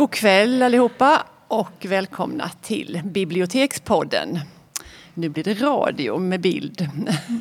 God 0.00 0.10
kväll 0.10 0.62
allihopa 0.62 1.26
och 1.48 1.86
välkomna 1.88 2.50
till 2.62 3.00
Bibliotekspodden. 3.04 4.38
Nu 5.14 5.28
blir 5.28 5.44
det 5.44 5.54
radio 5.54 6.18
med 6.18 6.40
bild. 6.40 6.88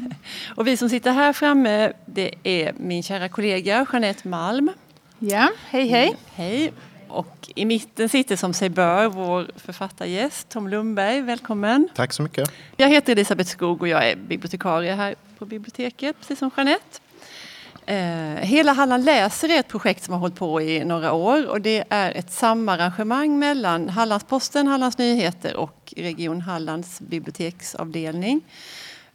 Och 0.55 0.67
vi 0.67 0.77
som 0.77 0.89
sitter 0.89 1.11
här 1.11 1.33
framme 1.33 1.93
det 2.05 2.33
är 2.43 2.73
min 2.77 3.03
kära 3.03 3.29
kollega 3.29 3.85
Jeanette 3.91 4.27
Malm. 4.27 4.71
Ja, 5.19 5.49
hej 5.65 5.87
hej. 5.87 6.15
Hej. 6.33 6.73
Och 7.07 7.49
i 7.55 7.65
mitten 7.65 8.09
sitter 8.09 8.35
som 8.35 8.53
sig 8.53 8.69
bör 8.69 9.07
vår 9.07 9.47
författargäst 9.55 10.49
Tom 10.49 10.67
Lundberg. 10.67 11.21
Välkommen. 11.21 11.89
Tack 11.96 12.13
så 12.13 12.23
mycket. 12.23 12.51
Jag 12.78 12.89
heter 12.89 13.12
Elisabeth 13.12 13.49
Skog 13.49 13.81
och 13.81 13.87
jag 13.87 14.10
är 14.10 14.15
bibliotekarie 14.15 14.94
här 14.94 15.15
på 15.37 15.46
biblioteket, 15.46 16.16
precis 16.20 16.39
som 16.39 16.52
Jeanette. 16.57 16.99
Eh, 17.90 18.35
Hela 18.35 18.73
Halland 18.73 19.05
läser 19.05 19.49
är 19.49 19.59
ett 19.59 19.67
projekt 19.67 20.03
som 20.03 20.13
har 20.13 20.20
hållit 20.20 20.35
på 20.35 20.62
i 20.62 20.85
några 20.85 21.13
år 21.13 21.49
och 21.49 21.62
det 21.62 21.84
är 21.89 22.12
ett 22.12 22.31
samarrangemang 22.31 23.39
mellan 23.39 23.89
Hallandsposten, 23.89 24.67
Hallands 24.67 24.98
Nyheter 24.98 25.55
och 25.55 25.93
Region 25.98 26.41
Hallands 26.41 27.02
biblioteksavdelning. 27.02 28.41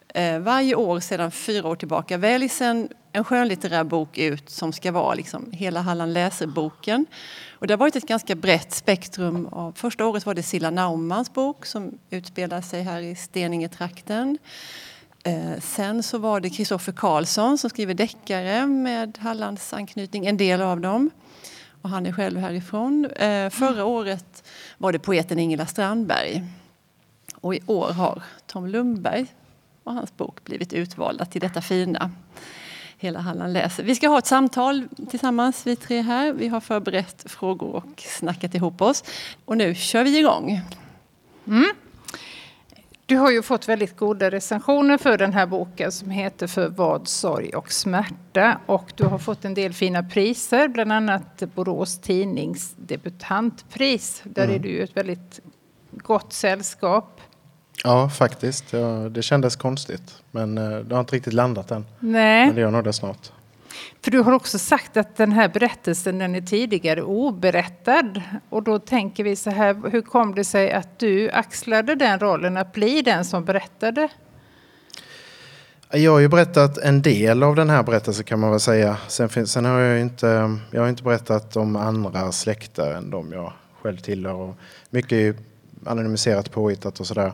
Eh, 0.09 0.39
Varje 0.39 0.75
år 0.75 1.01
sedan 1.01 1.31
fyra 1.31 1.69
år 1.69 1.77
tillbaka 1.77 2.17
väljs 2.17 2.61
en, 2.61 2.89
en 3.13 3.25
skönlitterär 3.25 3.85
bok 3.85 4.19
ut 4.19 4.51
som 4.51 4.73
ska 4.73 4.93
vara 4.93 5.15
liksom 5.15 5.53
Hela 5.53 5.81
Halland 5.81 6.13
läser-boken. 6.13 7.07
Och 7.59 7.67
det 7.67 7.73
har 7.73 7.79
varit 7.79 7.97
ett 7.97 8.09
ganska 8.09 8.35
brett 8.35 8.73
spektrum. 8.73 9.49
Av, 9.53 9.73
första 9.73 10.07
året 10.07 10.27
var 10.27 10.35
det 10.35 10.43
Silla 10.43 10.71
Naumans 10.71 11.33
bok 11.33 11.67
som 11.67 11.99
utspelar 12.11 12.61
sig 12.61 12.83
här 12.83 13.01
i 13.01 13.15
Steninge-trakten. 13.15 14.39
Eh, 15.27 15.61
sen 15.61 16.03
så 16.03 16.19
var 16.19 16.41
det 16.41 16.51
Kristoffer 16.51 16.93
Karlsson 16.93 17.59
som 17.59 17.71
skriver 17.71 17.95
deckare 17.95 18.67
med 18.67 19.19
Hallands 19.19 19.73
anknytning, 19.73 20.27
en 20.27 20.37
del 20.37 20.63
av 20.63 20.81
dem. 20.81 21.11
Och 21.83 21.91
han 21.91 22.07
är 22.07 22.13
själv 22.13 22.41
härifrån. 22.41 23.05
Eh, 23.05 23.51
förra 23.51 23.85
året 23.85 24.45
var 24.79 24.93
det 24.93 24.99
poeten 24.99 25.39
Ingela 25.39 25.67
Strandberg. 25.67 26.45
Och 27.41 27.55
i 27.55 27.61
år 27.67 27.93
har 27.93 28.23
Tom 28.47 28.67
Lundberg 28.67 29.27
och 29.85 29.93
hans 29.93 30.17
bok 30.17 30.45
blivit 30.45 30.73
utvalda 30.73 31.25
till 31.25 31.41
detta 31.41 31.63
fina. 31.63 32.11
Hela 32.99 33.21
Halland 33.21 33.53
läser. 33.53 33.83
Vi 33.83 33.95
ska 33.95 34.09
ha 34.09 34.19
ett 34.19 34.27
samtal 34.27 34.89
tillsammans, 35.11 35.67
vi 35.67 35.77
tre 35.77 36.01
här. 36.01 36.33
Vi 36.33 36.49
har 36.49 36.61
förberett 36.61 37.25
frågor 37.27 37.75
och 37.75 38.03
snackat 38.19 38.55
ihop 38.55 38.83
oss. 38.83 39.05
Och 39.45 39.57
nu 39.57 39.75
kör 39.75 40.05
vi 40.05 40.19
igång. 40.19 40.61
Du 43.07 43.17
har 43.17 43.31
ju 43.31 43.43
fått 43.43 43.69
väldigt 43.69 43.97
goda 43.97 44.31
recensioner 44.31 44.99
för 44.99 45.19
den 45.19 45.33
här 45.33 45.47
boken 45.47 45.93
som 45.93 46.11
heter 46.11 46.47
För 46.47 46.69
vad, 46.69 47.09
sorg 47.09 47.51
och 47.51 47.73
smärta. 47.73 48.61
Och 48.67 48.93
du 48.97 49.05
har 49.05 49.19
fått 49.19 49.45
en 49.45 49.55
del 49.55 49.73
fina 49.73 50.03
priser, 50.03 50.69
bland 50.69 50.93
annat 50.93 51.43
Borås 51.55 51.99
Tidnings 51.99 52.75
debutantpris. 52.77 54.23
Där 54.25 54.49
är 54.49 54.59
du 54.59 54.69
ju 54.69 54.83
ett 54.83 54.97
väldigt 54.97 55.41
gott 55.91 56.33
sällskap. 56.33 57.21
Ja, 57.85 58.09
faktiskt. 58.09 58.73
Ja, 58.73 58.89
det 58.89 59.23
kändes 59.23 59.57
konstigt. 59.57 60.23
Men 60.31 60.59
eh, 60.59 60.79
det 60.79 60.95
har 60.95 61.01
inte 61.01 61.17
riktigt 61.17 61.33
landat 61.33 61.71
än. 61.71 61.87
Nej, 62.01 62.47
Men 62.47 62.55
det 62.55 62.61
gör 62.61 62.71
nog 62.71 62.85
det 62.85 62.93
snart. 62.93 63.33
För 64.03 64.11
du 64.11 64.21
har 64.21 64.33
också 64.33 64.59
sagt 64.59 64.97
att 64.97 65.17
den 65.17 65.33
här 65.33 65.49
berättelsen 65.49 66.19
den 66.19 66.35
är 66.35 66.41
tidigare 66.41 67.03
oberättad. 67.03 68.23
Och 68.49 68.63
då 68.63 68.79
tänker 68.79 69.25
vi 69.25 69.37
så 69.37 69.51
här, 69.51 69.91
hur 69.91 70.03
kom 70.03 70.35
det 70.35 70.45
sig 70.45 70.73
att 70.73 70.99
du 70.99 71.31
axlade 71.31 71.95
den 71.95 72.19
rollen 72.19 72.57
att 72.57 72.73
bli 72.73 73.03
den 73.03 73.25
som 73.25 73.45
berättade? 73.45 74.09
Jag 75.91 76.13
har 76.13 76.19
ju 76.19 76.29
berättat 76.29 76.79
en 76.79 77.03
del 77.03 77.43
av 77.43 77.57
den 77.57 77.71
här 77.71 77.83
berättelsen 77.83 78.25
kan 78.25 78.41
man 78.41 78.51
väl 78.51 78.61
säga. 78.61 78.97
Sen, 79.09 79.29
finns, 79.29 79.53
sen 79.53 79.65
har 79.65 79.81
jag 79.81 80.01
inte, 80.01 80.59
jag 80.71 80.81
har 80.81 80.89
inte 80.89 81.03
berättat 81.03 81.57
om 81.57 81.77
andra 81.77 82.33
släkter 82.33 82.95
än 82.95 83.11
de 83.11 83.33
jag 83.33 83.53
själv 83.83 83.97
tillhör. 83.97 84.35
Och 84.35 84.57
mycket 84.91 85.13
är 85.13 85.17
ju 85.17 85.35
anonymiserat 85.87 86.51
påhittat 86.51 87.01
och 87.01 87.07
sådär. 87.07 87.33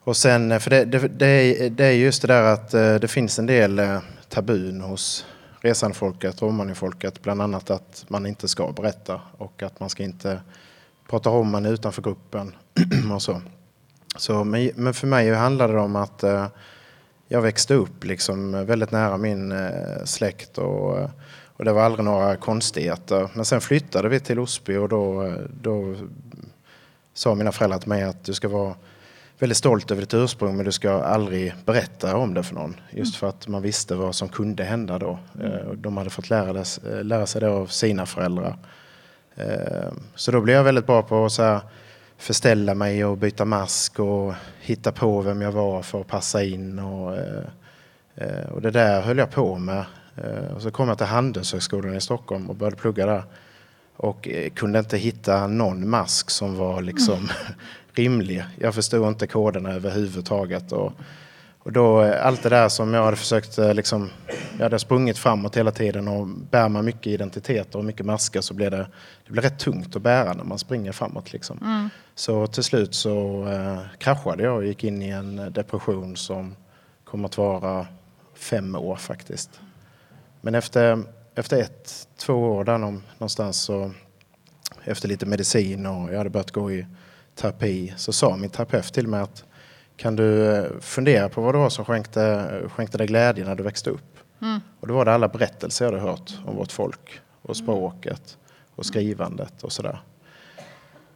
Och 0.00 0.16
sen, 0.16 0.60
för 0.60 0.70
det, 0.70 0.84
det, 0.84 1.08
det, 1.08 1.26
är, 1.26 1.70
det 1.70 1.84
är 1.84 1.92
just 1.92 2.22
det 2.22 2.28
där 2.28 2.42
att 2.42 2.74
eh, 2.74 2.94
det 2.94 3.08
finns 3.08 3.38
en 3.38 3.46
del 3.46 3.78
eh, 3.78 3.98
tabun 4.28 4.80
hos 4.80 5.26
resanfolket, 5.60 6.42
romanifolket, 6.42 7.22
bland 7.22 7.42
annat 7.42 7.70
att 7.70 8.04
man 8.08 8.26
inte 8.26 8.48
ska 8.48 8.72
berätta 8.72 9.20
och 9.38 9.62
att 9.62 9.80
man 9.80 9.90
ska 9.90 10.02
inte 10.02 10.40
prata 11.08 11.30
om 11.30 11.50
man 11.50 11.66
är 11.66 11.72
utanför 11.72 12.02
gruppen 12.02 12.54
och 13.14 13.22
så. 13.22 13.40
så 14.16 14.44
men, 14.44 14.94
för 14.94 15.06
mig 15.06 15.34
handlade 15.34 15.72
det 15.72 15.80
om 15.80 15.96
att 15.96 16.22
eh, 16.22 16.46
jag 17.28 17.42
växte 17.42 17.74
upp 17.74 18.04
liksom 18.04 18.66
väldigt 18.66 18.90
nära 18.90 19.16
min 19.16 19.52
eh, 19.52 20.04
släkt 20.04 20.58
och, 20.58 20.98
eh, 20.98 21.10
och 21.56 21.64
det 21.64 21.72
var 21.72 21.82
aldrig 21.82 22.04
några 22.04 22.36
konstigheter. 22.36 23.28
Men 23.34 23.44
sen 23.44 23.60
flyttade 23.60 24.08
vi 24.08 24.20
till 24.20 24.38
Osby 24.38 24.76
och 24.76 24.88
då, 24.88 25.34
då 25.62 25.94
sa 27.14 27.34
mina 27.34 27.52
föräldrar 27.52 27.78
till 27.78 27.88
mig 27.88 28.02
att 28.02 28.24
du 28.24 28.34
ska 28.34 28.48
vara 28.48 28.74
väldigt 29.38 29.58
stolt 29.58 29.90
över 29.90 30.02
ditt 30.02 30.14
ursprung 30.14 30.56
men 30.56 30.64
du 30.64 30.72
ska 30.72 30.90
aldrig 31.02 31.54
berätta 31.64 32.16
om 32.16 32.34
det 32.34 32.42
för 32.42 32.54
någon. 32.54 32.76
Just 32.90 33.16
för 33.16 33.28
att 33.28 33.48
man 33.48 33.62
visste 33.62 33.94
vad 33.94 34.14
som 34.14 34.28
kunde 34.28 34.64
hända 34.64 34.98
då. 34.98 35.18
Eh, 35.42 35.68
och 35.68 35.78
De 35.78 35.96
hade 35.96 36.10
fått 36.10 36.30
lära, 36.30 36.58
eh, 36.60 37.04
lära 37.04 37.26
sig 37.26 37.40
det 37.40 37.48
av 37.48 37.66
sina 37.66 38.06
föräldrar. 38.06 38.56
Eh, 39.36 39.92
Så 40.14 40.30
då 40.30 40.40
blev 40.40 40.56
jag 40.56 40.64
väldigt 40.64 40.86
bra 40.86 41.02
på 41.02 41.24
att 41.24 41.32
så 41.32 41.42
här, 41.42 41.60
förställa 42.16 42.74
mig 42.74 43.04
och 43.04 43.16
byta 43.18 43.44
mask 43.44 43.98
och 44.00 44.34
hitta 44.60 44.92
på 44.92 45.20
vem 45.20 45.42
jag 45.42 45.52
var 45.52 45.82
för 45.82 46.00
att 46.00 46.06
passa 46.06 46.42
in. 46.44 46.78
Och, 46.78 47.16
eh, 47.16 47.44
eh, 48.14 48.48
och 48.52 48.62
det 48.62 48.70
där 48.70 49.00
höll 49.00 49.18
jag 49.18 49.30
på 49.30 49.58
med. 49.58 49.84
Eh, 50.16 50.54
Och 50.54 50.62
så 50.62 50.70
kom 50.70 50.88
jag 50.88 50.98
till 50.98 51.06
Handelshögskolan 51.06 51.94
i 51.96 52.00
Stockholm 52.00 52.50
och 52.50 52.56
började 52.56 52.76
plugga 52.76 53.06
där. 53.06 53.22
Och 53.98 54.28
eh, 54.28 54.50
kunde 54.50 54.78
inte 54.78 54.98
hitta 54.98 55.46
någon 55.46 55.88
mask 55.88 56.30
som 56.30 56.56
var 56.56 56.82
liksom 56.82 57.28
rimlig. 57.92 58.44
Jag 58.58 58.74
förstod 58.74 59.08
inte 59.08 59.26
koderna 59.26 59.72
överhuvudtaget. 59.72 60.72
Och, 60.72 60.92
och 61.58 61.72
då, 61.72 62.02
eh, 62.02 62.26
allt 62.26 62.42
det 62.42 62.48
där 62.48 62.68
som 62.68 62.94
jag 62.94 63.04
hade 63.04 63.16
försökt, 63.16 63.58
eh, 63.58 63.74
liksom, 63.74 64.10
jag 64.56 64.62
hade 64.62 64.78
sprungit 64.78 65.18
framåt 65.18 65.56
hela 65.56 65.70
tiden 65.70 66.08
och 66.08 66.26
bär 66.26 66.68
man 66.68 66.84
mycket 66.84 67.06
identiteter 67.06 67.78
och 67.78 67.84
mycket 67.84 68.06
masker 68.06 68.40
så 68.40 68.54
blir 68.54 68.70
det, 68.70 68.86
det 69.26 69.32
blir 69.32 69.42
rätt 69.42 69.58
tungt 69.58 69.96
att 69.96 70.02
bära 70.02 70.32
när 70.32 70.44
man 70.44 70.58
springer 70.58 70.92
framåt. 70.92 71.32
Liksom. 71.32 71.90
Så 72.14 72.46
till 72.46 72.64
slut 72.64 72.94
så 72.94 73.46
eh, 73.48 73.80
kraschade 73.98 74.42
jag 74.42 74.56
och 74.56 74.64
gick 74.64 74.84
in 74.84 75.02
i 75.02 75.08
en 75.08 75.52
depression 75.52 76.16
som 76.16 76.54
kom 77.04 77.24
att 77.24 77.38
vara 77.38 77.86
fem 78.34 78.74
år 78.74 78.96
faktiskt. 78.96 79.60
Men 80.40 80.54
efter, 80.54 81.02
efter 81.38 81.62
ett, 81.62 82.08
två 82.16 82.34
år 82.34 82.64
där 82.64 82.78
någon- 82.78 83.02
någonstans 83.18 83.60
så 83.62 83.90
efter 84.84 85.08
lite 85.08 85.26
medicin 85.26 85.86
och 85.86 86.12
jag 86.12 86.18
hade 86.18 86.30
börjat 86.30 86.50
gå 86.50 86.72
i 86.72 86.86
terapi 87.34 87.94
så 87.96 88.12
sa 88.12 88.36
min 88.36 88.50
terapeut 88.50 88.92
till 88.94 89.08
mig 89.08 89.20
att 89.20 89.44
kan 89.96 90.16
du 90.16 90.56
eh, 90.56 90.64
fundera 90.80 91.28
på 91.28 91.40
vad 91.40 91.54
det 91.54 91.58
var 91.58 91.70
som 91.70 91.84
skänkte, 91.84 92.50
skänkte 92.68 92.98
dig 92.98 93.06
glädje 93.06 93.44
när 93.44 93.54
du 93.54 93.62
växte 93.62 93.90
upp? 93.90 94.18
Och 94.80 94.86
då 94.88 94.94
var 94.94 95.04
det 95.04 95.12
alla 95.14 95.28
berättelser 95.28 95.84
jag 95.84 95.92
hade 95.92 96.02
hört 96.10 96.32
om 96.46 96.56
vårt 96.56 96.72
folk 96.72 97.20
och 97.42 97.56
språket 97.56 98.38
och 98.74 98.86
skrivandet 98.86 99.62
och 99.62 99.72
sådär. 99.72 100.00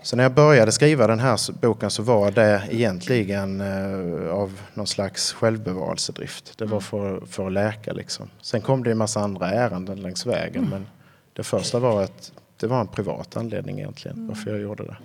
Så 0.02 0.16
när 0.16 0.22
jag 0.22 0.34
började 0.34 0.72
skriva 0.72 1.06
den 1.06 1.20
här 1.20 1.52
boken 1.60 1.90
så 1.90 2.02
var 2.02 2.30
det 2.30 2.62
egentligen 2.70 3.60
eh, 3.60 4.34
av 4.34 4.60
någon 4.74 4.86
slags 4.86 5.32
självbevarelsedrift. 5.32 6.58
Det 6.58 6.64
var 6.64 6.80
för, 6.80 7.26
för 7.26 7.46
att 7.46 7.52
läka 7.52 7.92
liksom. 7.92 8.28
Sen 8.40 8.60
kom 8.60 8.82
det 8.82 8.90
en 8.90 8.98
massa 8.98 9.20
andra 9.20 9.50
ärenden 9.50 10.02
längs 10.02 10.26
vägen 10.26 10.68
men 10.70 10.86
det 11.32 11.42
första 11.42 11.78
var 11.78 12.02
att 12.02 12.32
det 12.60 12.66
var 12.66 12.80
en 12.80 12.88
privat 12.88 13.36
anledning 13.36 13.78
egentligen 13.78 14.28
varför 14.28 14.50
jag 14.50 14.60
gjorde 14.60 14.84
det. 14.84 14.96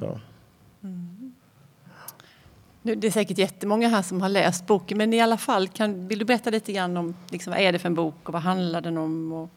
Så. 0.00 0.20
Det 2.82 3.06
är 3.06 3.10
säkert 3.10 3.38
jättemånga 3.38 3.88
här 3.88 4.02
som 4.02 4.20
har 4.20 4.28
läst 4.28 4.66
boken 4.66 4.98
men 4.98 5.12
i 5.12 5.20
alla 5.20 5.36
fall, 5.36 5.68
kan, 5.68 6.08
vill 6.08 6.18
du 6.18 6.24
berätta 6.24 6.50
lite 6.50 6.72
grann 6.72 6.96
om 6.96 7.16
liksom, 7.28 7.50
vad 7.50 7.60
är 7.60 7.72
det 7.72 7.78
för 7.78 7.88
en 7.88 7.94
bok 7.94 8.14
och 8.22 8.32
vad 8.32 8.42
handlar 8.42 8.80
den 8.80 8.98
om? 8.98 9.32
Och 9.32 9.50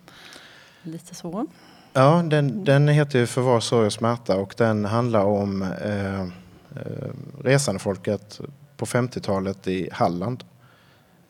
lite 0.82 1.16
så. 1.16 1.48
Ja, 1.98 2.24
den, 2.26 2.64
den 2.64 2.88
heter 2.88 3.20
ju 3.20 3.26
Förvar, 3.26 3.60
sorg 3.60 3.86
och 3.86 3.94
smärta 3.94 4.38
och 4.38 4.54
den 4.58 4.86
handlar 4.86 5.24
om 5.24 5.62
eh, 5.62 6.22
eh, 6.22 7.10
resandefolket 7.42 8.40
på 8.78 8.86
50-talet 8.86 9.68
i 9.68 9.90
Halland. 9.92 10.44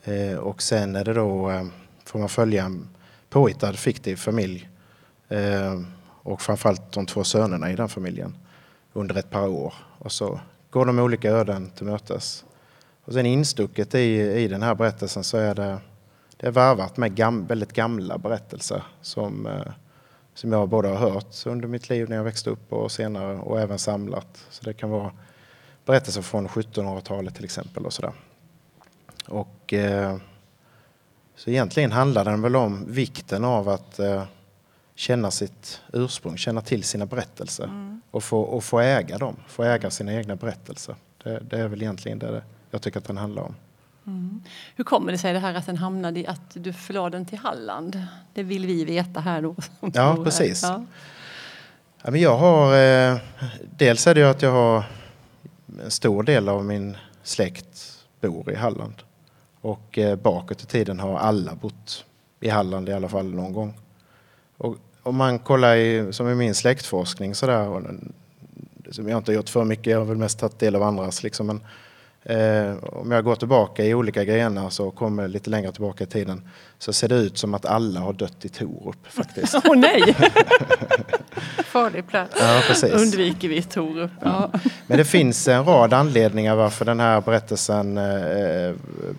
Eh, 0.04 0.38
och 0.38 0.62
sen 0.62 0.96
är 0.96 1.04
det 1.04 1.14
då, 1.14 1.50
eh, 1.50 1.66
får 2.06 2.20
man 2.20 2.30
följa 2.30 2.64
en 2.64 2.88
påhittad 3.30 3.74
fiktiv 3.74 4.16
familj 4.16 4.70
eh, 5.30 5.82
och 6.24 6.42
framförallt 6.42 6.92
de 6.92 7.06
två 7.06 7.24
sönerna 7.24 7.72
i 7.72 7.76
den 7.76 7.90
familjen 7.90 8.38
under 8.94 9.16
ett 9.16 9.30
par 9.30 9.48
år. 9.48 9.74
Och 10.00 10.12
så 10.12 10.40
går 10.70 10.86
de 10.86 11.00
olika 11.00 11.32
öden 11.32 11.70
till 11.70 11.86
mötes. 11.86 12.46
Och 13.06 13.14
sen 13.14 13.26
instucket 13.26 13.96
i, 13.96 14.22
i 14.22 14.48
den 14.48 14.64
här 14.64 14.76
berättelsen 14.76 15.24
så 15.24 15.38
är 15.38 15.56
det, 15.56 15.78
det 16.38 16.48
är 16.48 16.52
varvat 16.52 16.98
med 16.98 17.16
gam, 17.16 17.46
väldigt 17.46 17.74
gamla 17.74 18.18
berättelser 18.18 18.84
som 19.02 19.46
eh, 19.46 19.72
som 20.38 20.52
jag 20.52 20.70
både 20.70 20.88
har 20.88 20.96
hört 20.96 21.46
under 21.46 21.68
mitt 21.68 21.90
liv 21.90 22.10
när 22.10 22.16
jag 22.16 22.24
växte 22.24 22.50
upp 22.50 22.74
och 22.74 22.92
senare 22.92 23.38
och 23.38 23.60
även 23.60 23.80
samlat. 23.80 24.46
Så 24.50 24.64
det 24.64 24.74
kan 24.74 24.90
vara 24.90 25.12
berättelser 25.86 26.22
från 26.22 26.48
1700-talet 26.48 27.36
till 27.36 27.46
exempel 27.46 27.86
och 27.86 27.94
sådär. 27.94 28.14
Och 29.28 29.74
eh, 29.74 30.18
så 31.36 31.50
egentligen 31.50 31.92
handlar 31.92 32.26
den 32.26 32.42
väl 32.42 32.56
om 32.56 32.86
vikten 32.88 33.44
av 33.44 33.70
att 33.70 34.00
eh, 34.00 34.24
känna 34.96 35.32
sitt 35.32 35.82
ursprung, 35.94 36.38
känna 36.38 36.62
till 36.62 36.84
sina 36.84 37.06
berättelser 37.06 37.64
mm. 37.64 38.02
och, 38.12 38.24
få, 38.24 38.42
och 38.42 38.64
få 38.64 38.80
äga 38.80 39.18
dem, 39.18 39.36
få 39.48 39.64
äga 39.64 39.90
sina 39.90 40.14
egna 40.14 40.36
berättelser. 40.36 40.96
Det, 41.24 41.40
det 41.40 41.60
är 41.60 41.68
väl 41.68 41.82
egentligen 41.82 42.20
det 42.20 42.44
jag 42.72 42.82
tycker 42.82 43.00
att 43.00 43.06
den 43.06 43.18
handlar 43.18 43.44
om. 43.44 43.56
Mm. 44.08 44.42
Hur 44.76 44.84
kommer 44.84 45.12
det 45.12 45.18
sig 45.18 45.34
det 45.34 45.40
här 45.40 45.54
att 45.54 45.66
den 45.66 45.78
hamnade 45.78 46.20
i, 46.20 46.28
att 46.28 46.52
du 46.54 46.74
förlade 46.74 47.18
den 47.18 47.26
till 47.26 47.38
Halland? 47.38 48.04
Det 48.34 48.44
vill 48.44 48.66
vi 48.66 48.86
veta 48.86 49.20
här 49.20 49.42
då. 49.42 49.56
Ja, 49.94 50.18
precis. 50.24 50.64
Ja. 50.64 50.86
Ja, 52.04 52.12
men 52.12 52.22
jag 52.22 52.38
har, 52.38 52.78
eh, 52.78 53.18
dels 53.78 54.08
är 54.08 54.16
det 54.16 54.22
ju 54.22 54.28
att 54.28 54.42
jag 54.42 54.52
har 54.52 54.84
en 55.84 55.92
stor 55.92 56.24
del 56.24 56.50
av 56.50 56.66
min 56.66 56.98
släkt 57.24 57.98
bor 58.22 58.52
i 58.52 58.56
Halland. 58.56 58.94
Och 59.62 59.98
eh, 59.98 60.16
bakåt 60.16 60.64
i 60.64 60.66
tiden 60.66 61.00
har 61.00 61.20
alla 61.20 61.56
bott 61.56 62.06
i 62.40 62.50
Halland 62.50 62.90
i 62.90 62.94
alla 62.94 63.10
fall 63.10 63.34
någon 63.34 63.54
gång. 63.54 63.80
Och 64.58 64.76
om 65.04 65.16
man 65.16 65.40
kollar 65.40 65.76
i, 65.76 66.14
som 66.14 66.30
i 66.30 66.36
min 66.36 66.56
släktforskning 66.56 67.36
sådär, 67.36 67.68
och, 67.68 67.82
som 68.92 69.10
jag 69.10 69.18
inte 69.18 69.32
har 69.32 69.36
gjort 69.36 69.50
för 69.50 69.64
mycket, 69.64 69.88
jag 69.88 70.00
har 70.00 70.06
väl 70.06 70.18
mest 70.18 70.40
tagit 70.40 70.60
del 70.60 70.76
av 70.76 70.84
andras 70.84 71.24
liksom, 71.24 71.48
men 71.48 71.62
Eh, 72.30 72.76
om 72.84 73.12
jag 73.12 73.24
går 73.24 73.36
tillbaka 73.36 73.84
i 73.84 73.94
olika 73.94 74.24
grenar 74.24 74.70
så 74.70 74.92
kommer 74.92 75.28
lite 75.28 75.50
längre 75.50 75.72
tillbaka 75.72 76.04
i 76.04 76.08
tiden 76.08 76.50
så 76.80 76.94
ser 76.94 77.08
det 77.08 77.16
ut 77.16 77.38
som 77.38 77.54
att 77.54 77.66
alla 77.66 78.00
har 78.00 78.14
dött 78.14 78.46
i 78.46 78.50
Torup 78.50 79.08
faktiskt. 79.08 79.56
Åh 79.66 79.72
oh, 79.72 79.78
nej! 79.78 80.16
Farlig 81.66 82.08
plats. 82.08 82.36
Ja, 82.40 82.62
precis. 82.68 82.94
Undviker 82.94 83.48
vi 83.48 83.62
Torup. 83.62 84.12
Ja. 84.22 84.52
Men 84.88 84.98
det 84.98 85.06
finns 85.06 85.48
en 85.48 85.66
rad 85.66 85.94
anledningar 85.94 86.56
varför 86.56 86.86
den 86.86 87.00
här 87.00 87.22
berättelsen 87.22 87.98
eh, 87.98 88.76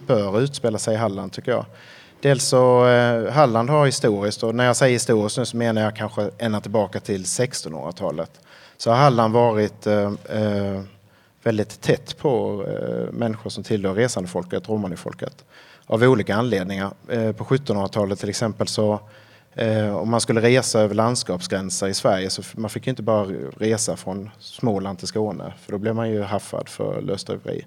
bör 0.06 0.40
utspela 0.40 0.78
sig 0.78 0.94
i 0.94 0.96
Halland 0.96 1.32
tycker 1.32 1.50
jag. 1.50 1.64
Dels 2.20 2.44
så 2.44 2.88
eh, 2.88 3.32
Halland 3.32 3.70
har 3.70 3.86
historiskt 3.86 4.42
och 4.42 4.54
när 4.54 4.64
jag 4.64 4.76
säger 4.76 4.92
historiskt 4.92 5.38
nu 5.38 5.46
så 5.46 5.56
menar 5.56 5.82
jag 5.82 5.96
kanske 5.96 6.30
ända 6.38 6.60
tillbaka 6.60 7.00
till 7.00 7.24
1600-talet. 7.24 8.30
Så 8.76 8.90
har 8.90 8.96
Halland 8.96 9.34
varit 9.34 9.86
eh, 9.86 10.12
eh 10.28 10.82
väldigt 11.48 11.80
tätt 11.80 12.18
på 12.18 12.64
eh, 12.68 13.12
människor 13.12 13.50
som 13.50 13.64
tillhör 13.64 13.94
resandefolket, 13.94 14.68
romanifolket, 14.68 15.44
av 15.86 16.02
olika 16.02 16.36
anledningar. 16.36 16.92
Eh, 17.08 17.32
på 17.32 17.44
1700-talet 17.44 18.18
till 18.18 18.28
exempel 18.28 18.66
så 18.66 19.00
eh, 19.54 19.96
om 19.96 20.10
man 20.10 20.20
skulle 20.20 20.40
resa 20.40 20.80
över 20.80 20.94
landskapsgränser 20.94 21.88
i 21.88 21.94
Sverige 21.94 22.30
så 22.30 22.42
man 22.54 22.70
fick 22.70 22.86
inte 22.86 23.02
bara 23.02 23.24
resa 23.56 23.96
från 23.96 24.30
Småland 24.38 24.98
till 24.98 25.08
Skåne 25.08 25.52
för 25.60 25.72
då 25.72 25.78
blev 25.78 25.94
man 25.94 26.10
ju 26.10 26.22
haffad 26.22 26.68
för 26.68 27.00
lösdriveri. 27.02 27.64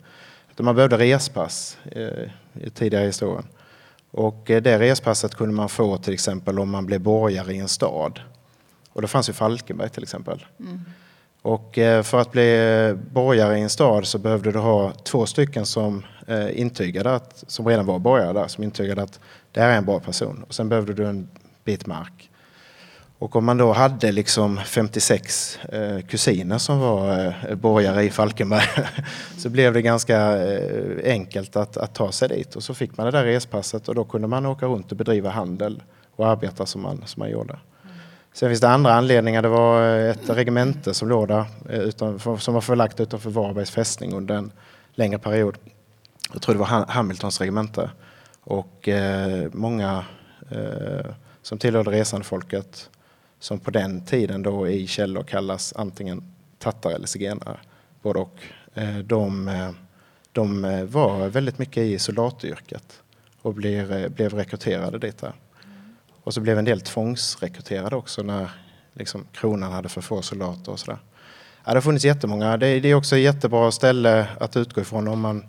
Man 0.60 0.76
behövde 0.76 0.98
respass 0.98 1.78
eh, 1.92 2.30
i 2.54 2.70
tidigare 2.70 3.06
historien. 3.06 3.48
Och 4.12 4.50
eh, 4.50 4.62
det 4.62 4.80
respasset 4.80 5.36
kunde 5.36 5.56
man 5.56 5.70
få 5.70 5.98
till 5.98 6.14
exempel 6.14 6.60
om 6.60 6.70
man 6.70 6.86
blev 6.86 7.02
borgare 7.02 7.54
i 7.54 7.58
en 7.58 7.68
stad. 7.68 8.20
Och 8.94 9.02
då 9.02 9.08
fanns 9.08 9.30
ju 9.30 9.34
Falkenberg 9.34 9.90
till 9.90 10.04
exempel. 10.04 10.46
Mm. 10.60 10.82
Och 11.42 11.78
eh, 11.78 12.04
för 12.04 12.22
att 12.22 12.32
bli 12.32 12.54
eh, 12.90 12.96
borgare 13.14 13.58
i 13.58 13.62
en 13.62 13.70
stad 13.70 14.08
så 14.08 14.18
behövde 14.18 14.52
du 14.52 14.60
ha 14.60 14.92
två 14.92 15.26
stycken 15.26 15.66
som 15.66 16.04
eh, 16.28 16.60
intygade 16.60 17.16
att, 17.16 17.44
som 17.48 17.68
redan 17.68 17.86
var 17.86 18.00
borgare 18.00 18.34
där, 18.34 18.48
som 18.48 18.64
intygade 18.64 19.02
att 19.02 19.20
det 19.52 19.62
här 19.62 19.70
är 19.70 19.78
en 19.78 19.86
bra 19.86 20.00
person. 20.00 20.46
Och 20.48 20.54
sen 20.54 20.70
behövde 20.70 20.94
du 20.94 21.06
en 21.06 21.30
bit 21.64 21.86
mark. 21.86 22.30
Och 23.20 23.36
om 23.36 23.46
man 23.46 23.58
då 23.58 23.72
hade 23.72 24.12
liksom 24.12 24.58
56 24.58 25.60
kusiner 26.08 26.58
som 26.58 26.80
var 26.80 27.36
borgare 27.56 28.04
i 28.04 28.10
Falkenberg 28.10 28.64
så 29.38 29.50
blev 29.50 29.74
det 29.74 29.82
ganska 29.82 30.38
enkelt 31.04 31.56
att, 31.56 31.78
att 31.78 31.96
ta 31.96 32.12
sig 32.12 32.30
dit. 32.30 32.56
Och 32.56 32.64
så 32.64 32.74
fick 32.74 32.98
man 32.98 33.06
det 33.06 33.12
där 33.12 33.24
respasset 33.24 33.90
och 33.90 33.96
då 33.96 34.04
kunde 34.04 34.28
man 34.28 34.46
åka 34.46 34.66
runt 34.66 34.92
och 34.92 34.98
bedriva 34.98 35.30
handel 35.30 35.84
och 36.16 36.28
arbeta 36.28 36.66
som 36.66 36.82
man, 36.82 37.04
som 37.06 37.20
man 37.20 37.30
gjorde. 37.30 37.58
Sen 38.34 38.50
finns 38.50 38.62
det 38.62 38.70
andra 38.70 38.94
anledningar. 38.94 39.42
Det 39.42 39.48
var 39.48 39.98
eh, 39.98 40.12
ett 40.12 40.30
regemente 40.30 40.94
som 40.94 41.10
låg 41.10 41.28
där 41.28 41.46
eh, 41.70 42.38
som 42.38 42.54
var 42.54 42.62
förlagt 42.62 43.00
utanför 43.00 43.30
Varbergs 43.30 43.72
fästning 43.72 44.14
under 44.14 44.36
en 44.36 44.52
längre 44.94 45.20
period. 45.20 45.58
Jag 46.34 46.42
tror 46.42 46.56
det 46.56 46.60
var 46.60 46.92
Hamiltons 46.92 47.40
regemente. 47.40 47.90
Och 48.44 48.88
eh, 48.88 49.48
många 49.52 50.06
eh, 50.52 51.12
som 51.42 51.58
tillhörde 51.58 51.92
resandefolket 51.92 52.90
som 53.40 53.60
på 53.60 53.72
den 53.72 54.06
tiden 54.06 54.44
då 54.44 54.68
i 54.68 54.88
källor 54.88 55.24
kallas 55.24 55.74
antingen 55.76 56.24
tattare 56.60 56.94
eller 56.94 57.08
zigenare, 57.08 57.58
både 58.02 58.20
och. 58.20 58.40
Eh, 58.74 58.98
de, 58.98 59.48
eh, 59.48 59.72
de 60.32 60.62
var 60.92 61.28
väldigt 61.28 61.60
mycket 61.60 61.84
i 61.84 62.00
soldatyrket 62.00 63.02
och 63.42 63.54
blev, 63.54 64.12
blev 64.12 64.34
rekryterade 64.34 65.00
dit. 65.00 65.18
Där. 65.18 65.34
Och 66.24 66.34
så 66.34 66.42
blev 66.42 66.60
en 66.60 66.66
del 66.66 66.82
tvångsrekryterade 66.82 67.96
också 67.96 68.24
när 68.24 68.50
liksom, 68.94 69.26
kronan 69.32 69.72
hade 69.72 69.90
för 69.90 70.02
få 70.02 70.22
soldater 70.22 70.72
och 70.72 70.80
sådär. 70.80 71.00
Ja, 71.66 71.72
det 71.72 71.78
har 71.78 71.82
funnits 71.82 72.06
jättemånga. 72.06 72.58
Det, 72.58 72.80
det 72.80 72.90
är 72.90 72.96
också 72.96 73.16
ett 73.16 73.22
jättebra 73.22 73.72
ställe 73.72 74.28
att 74.40 74.58
utgå 74.58 74.82
ifrån 74.82 75.08
om 75.08 75.22
man, 75.22 75.46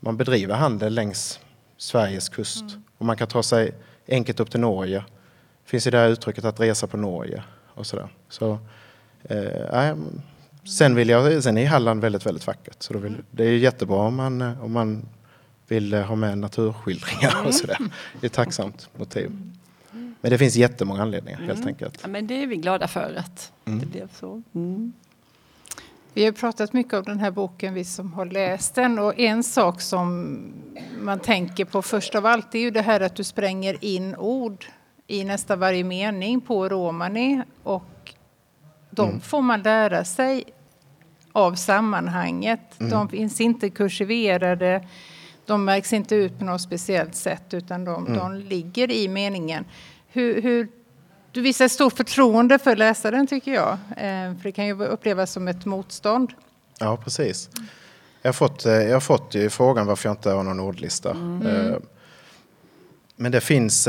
man 0.00 0.16
bedriver 0.16 0.54
handel 0.54 0.94
längs 0.94 1.40
Sveriges 1.76 2.28
kust. 2.28 2.62
Mm. 2.62 2.82
Och 2.98 3.06
man 3.06 3.16
kan 3.16 3.28
ta 3.28 3.42
sig 3.42 3.74
enkelt 4.08 4.40
upp 4.40 4.50
till 4.50 4.60
Norge. 4.60 5.04
finns 5.64 5.86
ju 5.86 5.90
det 5.90 5.98
här 5.98 6.08
uttrycket 6.08 6.44
att 6.44 6.60
resa 6.60 6.86
på 6.86 6.96
Norge 6.96 7.42
och 7.74 7.86
sådär. 7.86 8.08
Så, 8.28 8.58
eh, 9.22 9.96
sen, 10.78 10.94
vill 10.94 11.08
jag, 11.08 11.42
sen 11.42 11.58
är 11.58 11.66
Halland 11.66 12.00
väldigt, 12.00 12.26
väldigt 12.26 12.46
vackert. 12.46 12.76
Så 12.78 12.98
vill, 12.98 13.16
det 13.30 13.44
är 13.44 13.52
jättebra 13.52 13.96
om 13.96 14.14
man, 14.14 14.42
om 14.42 14.72
man 14.72 15.08
vill 15.68 15.94
ha 15.94 16.14
med 16.14 16.38
naturskildringar 16.38 17.46
och 17.46 17.54
sådär. 17.54 17.78
Det 18.20 18.26
är 18.26 18.26
ett 18.26 18.32
tacksamt 18.32 18.88
motiv. 18.96 19.52
Men 20.22 20.30
det 20.30 20.38
finns 20.38 20.56
jättemånga 20.56 21.02
anledningar 21.02 21.38
mm. 21.38 21.48
helt 21.48 21.66
enkelt. 21.66 21.98
Ja, 22.02 22.08
men 22.08 22.26
det 22.26 22.42
är 22.42 22.46
vi 22.46 22.56
glada 22.56 22.88
för 22.88 23.14
att 23.18 23.52
mm. 23.64 23.78
det 23.78 23.86
blev 23.86 24.08
så. 24.12 24.42
Mm. 24.54 24.92
Vi 26.14 26.24
har 26.24 26.32
pratat 26.32 26.72
mycket 26.72 26.94
om 26.94 27.02
den 27.02 27.18
här 27.18 27.30
boken, 27.30 27.74
vi 27.74 27.84
som 27.84 28.12
har 28.12 28.26
läst 28.26 28.74
den. 28.74 28.98
Och 28.98 29.18
en 29.18 29.42
sak 29.42 29.80
som 29.80 30.38
man 31.00 31.18
tänker 31.18 31.64
på 31.64 31.82
först 31.82 32.14
av 32.14 32.26
allt 32.26 32.54
är 32.54 32.58
ju 32.58 32.70
det 32.70 32.82
här 32.82 33.00
att 33.00 33.14
du 33.14 33.24
spränger 33.24 33.84
in 33.84 34.16
ord 34.16 34.66
i 35.06 35.24
nästan 35.24 35.58
varje 35.58 35.84
mening 35.84 36.40
på 36.40 36.68
romani. 36.68 37.42
Och 37.62 38.14
de 38.90 39.08
mm. 39.08 39.20
får 39.20 39.42
man 39.42 39.62
lära 39.62 40.04
sig 40.04 40.44
av 41.32 41.54
sammanhanget. 41.54 42.80
Mm. 42.80 42.90
De 42.90 43.08
finns 43.08 43.40
inte 43.40 43.70
kursiverade, 43.70 44.88
de 45.46 45.64
märks 45.64 45.92
inte 45.92 46.14
ut 46.14 46.38
på 46.38 46.44
något 46.44 46.60
speciellt 46.60 47.14
sätt 47.14 47.54
utan 47.54 47.84
de, 47.84 48.06
mm. 48.06 48.18
de 48.18 48.34
ligger 48.34 48.90
i 48.90 49.08
meningen 49.08 49.64
hur, 50.12 50.42
hur, 50.42 50.68
du 51.32 51.40
visar 51.40 51.68
stort 51.68 51.96
förtroende 51.96 52.58
för 52.58 52.76
läsaren 52.76 53.26
tycker 53.26 53.54
jag. 53.54 53.72
Eh, 53.72 54.36
för 54.36 54.42
det 54.42 54.52
kan 54.52 54.66
ju 54.66 54.84
upplevas 54.84 55.32
som 55.32 55.48
ett 55.48 55.64
motstånd. 55.64 56.32
Ja, 56.78 56.96
precis. 56.96 57.50
Jag 58.22 58.28
har 58.28 58.32
fått, 58.32 58.66
eh, 58.66 58.72
jag 58.72 58.92
har 58.92 59.00
fått 59.00 59.34
frågan 59.50 59.86
varför 59.86 60.08
jag 60.08 60.12
inte 60.12 60.30
har 60.30 60.42
någon 60.42 60.60
ordlista. 60.60 61.10
Mm. 61.10 61.46
Eh, 61.46 61.76
men 63.16 63.32
det 63.32 63.40
finns... 63.40 63.88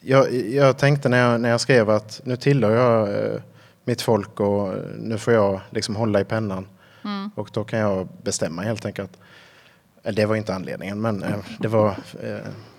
Jag, 0.00 0.34
jag, 0.34 0.78
tänkte 0.78 1.08
när 1.08 1.18
jag, 1.18 1.40
när 1.40 1.48
jag 1.48 1.60
skrev 1.60 1.90
att 1.90 2.20
nu 2.24 2.36
tillhör 2.36 2.70
jag 2.70 3.40
mitt 3.84 4.02
folk 4.02 4.40
och 4.40 4.74
nu 4.98 5.18
får 5.18 5.34
jag 5.34 5.60
liksom 5.70 5.96
hålla 5.96 6.20
i 6.20 6.24
pennan. 6.24 6.68
Mm. 7.04 7.30
Och 7.34 7.50
då 7.52 7.64
kan 7.64 7.78
jag 7.78 8.08
bestämma 8.22 8.62
helt 8.62 8.86
enkelt. 8.86 9.10
Det 10.02 10.26
var 10.26 10.36
inte 10.36 10.54
anledningen, 10.54 11.00
men 11.00 11.24
det 11.58 11.68
var 11.68 11.96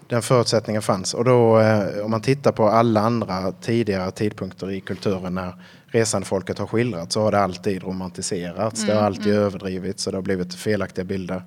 den 0.08 0.22
förutsättningen 0.22 0.82
fanns. 0.82 1.14
Och 1.14 1.26
då, 1.26 1.60
eh, 1.60 2.06
om 2.06 2.12
man 2.12 2.22
tittar 2.22 2.52
på 2.52 2.70
alla 2.70 3.02
andra 3.02 3.52
tidigare 3.52 4.12
tidpunkter 4.12 4.72
i 4.72 4.82
kulturen 4.82 5.36
när 5.36 5.54
resandefolket 5.88 6.60
har 6.60 6.68
skildrats 6.68 7.14
så 7.14 7.22
har 7.22 7.32
det 7.32 7.40
alltid 7.40 7.84
romantiserats. 7.84 8.84
Mm, 8.84 8.88
det 8.88 8.94
har 8.94 9.02
mm, 9.02 9.06
alltid 9.06 9.34
mm. 9.34 9.44
överdrivits 9.44 10.08
och 10.08 10.14
det 10.14 10.18
har 10.18 10.24
blivit 10.24 10.56
felaktiga 10.56 11.06
bilder. 11.06 11.44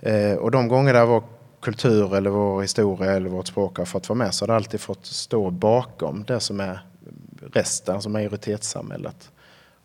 Eh, 0.00 0.32
och 0.32 0.50
de 0.50 0.68
gånger 0.68 0.92
där 0.92 1.06
vår 1.06 1.22
kultur 1.62 2.16
eller 2.16 2.30
vår 2.30 2.62
historia 2.62 3.12
eller 3.12 3.28
vårt 3.28 3.46
språk 3.46 3.78
har 3.78 3.84
fått 3.84 4.08
vara 4.08 4.16
med 4.16 4.34
så 4.34 4.42
har 4.42 4.46
det 4.46 4.54
alltid 4.54 4.80
fått 4.80 5.06
stå 5.06 5.50
bakom 5.50 6.24
det 6.24 6.40
som 6.40 6.60
är 6.60 6.86
resten, 7.52 7.94
alltså 7.94 8.08
majoritetssamhället. 8.08 9.30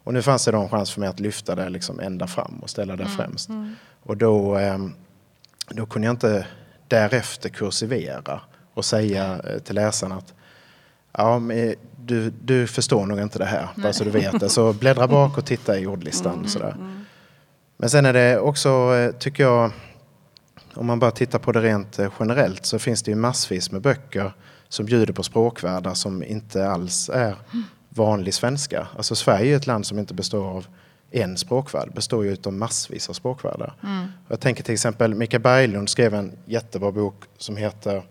Och 0.04 0.14
nu 0.14 0.22
fanns 0.22 0.46
det 0.46 0.52
då 0.52 0.58
en 0.58 0.70
chans 0.70 0.92
för 0.92 1.00
mig 1.00 1.10
att 1.10 1.20
lyfta 1.20 1.56
det 1.56 1.70
liksom 1.70 2.00
ända 2.00 2.28
fram 2.28 2.60
och 2.62 2.70
ställa 2.70 2.96
det 2.96 3.04
mm, 3.04 3.18
främst. 3.18 3.50
Mm. 3.50 3.76
Och 4.04 4.18
då, 4.18 4.58
eh, 4.58 4.78
då 5.70 5.86
kunde 5.86 6.08
jag 6.08 6.14
inte 6.14 6.48
därefter 6.88 7.50
kursivera 7.50 8.42
och 8.74 8.86
säga 8.86 9.42
eh, 9.44 9.60
till 9.60 9.76
läsarna 9.76 10.16
att 10.16 10.34
ja, 11.18 11.42
du, 12.06 12.30
du 12.30 12.68
förstår 12.68 13.06
nog 13.06 13.20
inte 13.20 13.40
det 13.40 13.46
här, 13.46 13.68
bara 13.76 13.94
så 13.94 14.04
du 14.04 14.10
vet 14.10 14.40
det. 14.40 14.50
Så 14.50 14.74
bläddra 14.74 15.08
bak 15.08 15.38
och 15.38 15.46
titta 15.46 15.80
i 15.80 15.88
ordlistan. 15.88 16.34
Mm, 16.34 16.48
sådär. 16.48 16.72
Mm. 16.78 17.06
Men 17.78 17.90
sen 17.90 18.06
är 18.06 18.14
det 18.14 18.40
också, 18.40 18.70
eh, 18.70 19.12
tycker 19.12 19.44
jag, 19.44 19.72
om 20.74 20.86
man 20.86 21.00
bara 21.00 21.12
tittar 21.12 21.40
på 21.40 21.52
det 21.52 21.62
rent 21.62 22.00
eh, 22.00 22.12
generellt 22.20 22.66
så 22.66 22.80
finns 22.80 23.04
det 23.04 23.12
ju 23.12 23.16
massvis 23.16 23.72
med 23.72 23.82
böcker 23.82 24.34
som 24.70 24.86
bjuder 24.86 25.14
på 25.14 25.24
språkvärldar 25.24 25.94
som 25.94 26.24
inte 26.24 26.70
alls 26.70 27.10
är 27.10 27.36
vanlig 27.90 28.34
svenska. 28.34 28.88
Alltså 28.98 29.16
Sverige 29.16 29.54
är 29.54 29.58
ett 29.58 29.68
land 29.68 29.86
som 29.86 30.00
inte 30.00 30.14
består 30.14 30.46
av 30.46 30.68
en 31.12 31.38
språkvärld 31.38 31.94
består 31.94 32.26
ju 32.26 32.38
av 32.46 32.54
massvis 32.54 33.10
av 33.10 33.14
språkvärldar. 33.14 33.74
Mm. 33.84 34.08
Jag 34.28 34.40
tänker 34.40 34.64
till 34.64 34.74
exempel 34.74 35.16
Mikael 35.16 35.42
Berglund 35.42 35.90
skrev 35.90 36.14
en 36.14 36.32
jättebra 36.46 36.92
bok 36.92 37.24
som 37.38 37.58
heter 37.58 38.04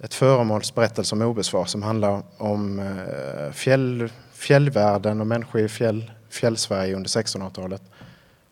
ett 0.00 0.14
föremålsberättelse 0.14 1.14
om 1.14 1.22
obesvar 1.22 1.64
som 1.64 1.82
handlar 1.82 2.22
om 2.36 2.78
eh, 2.78 3.52
fjäll, 3.52 4.10
fjällvärlden 4.32 5.20
och 5.20 5.26
människor 5.26 5.60
i 5.60 5.68
fjäll, 5.68 6.10
fjällsverige 6.30 6.96
under 6.96 7.08
1600-talet. 7.08 7.82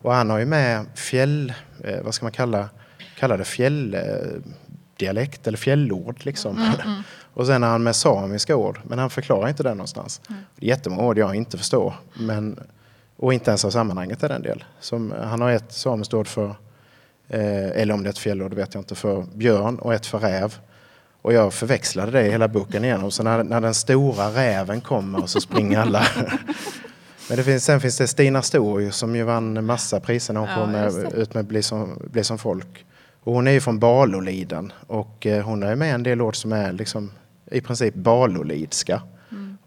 Och 0.01 0.13
han 0.13 0.29
har 0.29 0.39
ju 0.39 0.45
med 0.45 0.85
fjäll, 0.95 1.53
eh, 1.83 2.03
vad 2.03 2.13
ska 2.13 2.25
man 2.25 2.31
kalla, 2.31 2.69
kalla 3.19 3.37
det 3.37 3.45
fjälldialekt 3.45 5.47
eller 5.47 5.57
fjällord 5.57 6.25
liksom. 6.25 6.57
Mm, 6.57 6.73
mm. 6.85 7.01
och 7.33 7.47
sen 7.47 7.63
har 7.63 7.69
han 7.69 7.83
med 7.83 7.95
samiska 7.95 8.55
ord, 8.55 8.79
men 8.83 8.99
han 8.99 9.09
förklarar 9.09 9.49
inte 9.49 9.63
det 9.63 9.73
någonstans. 9.73 10.21
Mm. 10.29 10.41
Det 10.55 10.65
är 10.65 10.69
jättemånga 10.69 11.03
ord 11.03 11.17
jag 11.17 11.35
inte 11.35 11.57
förstår, 11.57 11.93
men, 12.13 12.59
och 13.17 13.33
inte 13.33 13.51
ens 13.51 13.65
av 13.65 13.69
sammanhanget 13.69 14.23
är 14.23 14.29
den 14.29 14.41
del. 14.41 14.63
Som, 14.79 15.13
han 15.23 15.41
har 15.41 15.51
ett 15.51 15.71
samiskt 15.71 16.13
ord 16.13 16.27
för, 16.27 16.55
eh, 17.27 17.81
eller 17.81 17.93
om 17.93 18.03
det 18.03 18.07
är 18.09 18.11
ett 18.11 18.17
fjällord 18.17 18.53
vet 18.53 18.73
jag 18.73 18.81
inte, 18.81 18.95
för 18.95 19.25
björn 19.33 19.79
och 19.79 19.93
ett 19.93 20.05
för 20.05 20.19
räv. 20.19 20.57
Och 21.21 21.33
jag 21.33 21.53
förväxlade 21.53 22.11
det 22.11 22.27
i 22.27 22.31
hela 22.31 22.47
boken 22.47 22.83
igenom. 22.83 23.11
Så 23.11 23.23
när, 23.23 23.43
när 23.43 23.61
den 23.61 23.73
stora 23.73 24.27
räven 24.29 24.81
kommer 24.81 25.25
så 25.25 25.41
springer 25.41 25.79
alla. 25.79 26.07
Men 27.29 27.37
det 27.37 27.43
finns, 27.43 27.65
sen 27.65 27.81
finns 27.81 27.97
det 27.97 28.07
Stina 28.07 28.41
Stor 28.41 28.89
som 28.89 29.15
ju 29.15 29.23
vann 29.23 29.65
massa 29.65 29.99
priser 29.99 30.33
när 30.33 30.41
hon 30.41 30.49
ja, 30.49 30.55
kom 30.55 30.71
med, 30.71 31.13
ut 31.13 31.33
med 31.33 31.45
Bli 31.45 31.63
som, 31.63 32.01
Bli 32.11 32.23
som 32.23 32.37
folk. 32.37 32.85
Och 33.23 33.33
hon 33.33 33.47
är 33.47 33.51
ju 33.51 33.61
från 33.61 33.79
Baloliden 33.79 34.71
och 34.87 35.25
eh, 35.25 35.45
hon 35.45 35.63
är 35.63 35.75
med 35.75 35.95
en 35.95 36.03
del 36.03 36.21
ord 36.21 36.35
som 36.35 36.53
är 36.53 36.71
liksom 36.71 37.11
i 37.51 37.61
princip 37.61 37.93
balolidska. 37.93 39.01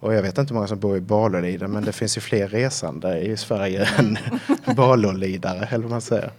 Mm. 0.00 0.10
Och 0.10 0.14
jag 0.14 0.22
vet 0.22 0.38
inte 0.38 0.52
hur 0.52 0.54
många 0.54 0.66
som 0.66 0.78
bor 0.78 0.96
i 0.96 1.00
Baloliden 1.00 1.70
men 1.70 1.84
det 1.84 1.92
finns 1.92 2.16
ju 2.16 2.20
fler 2.20 2.48
resande 2.48 3.20
i 3.20 3.36
Sverige 3.36 3.88
än 3.98 4.18
balolidare 4.76 5.68
eller 5.70 5.82
vad 5.82 5.90
man 5.90 6.00
säger. 6.00 6.30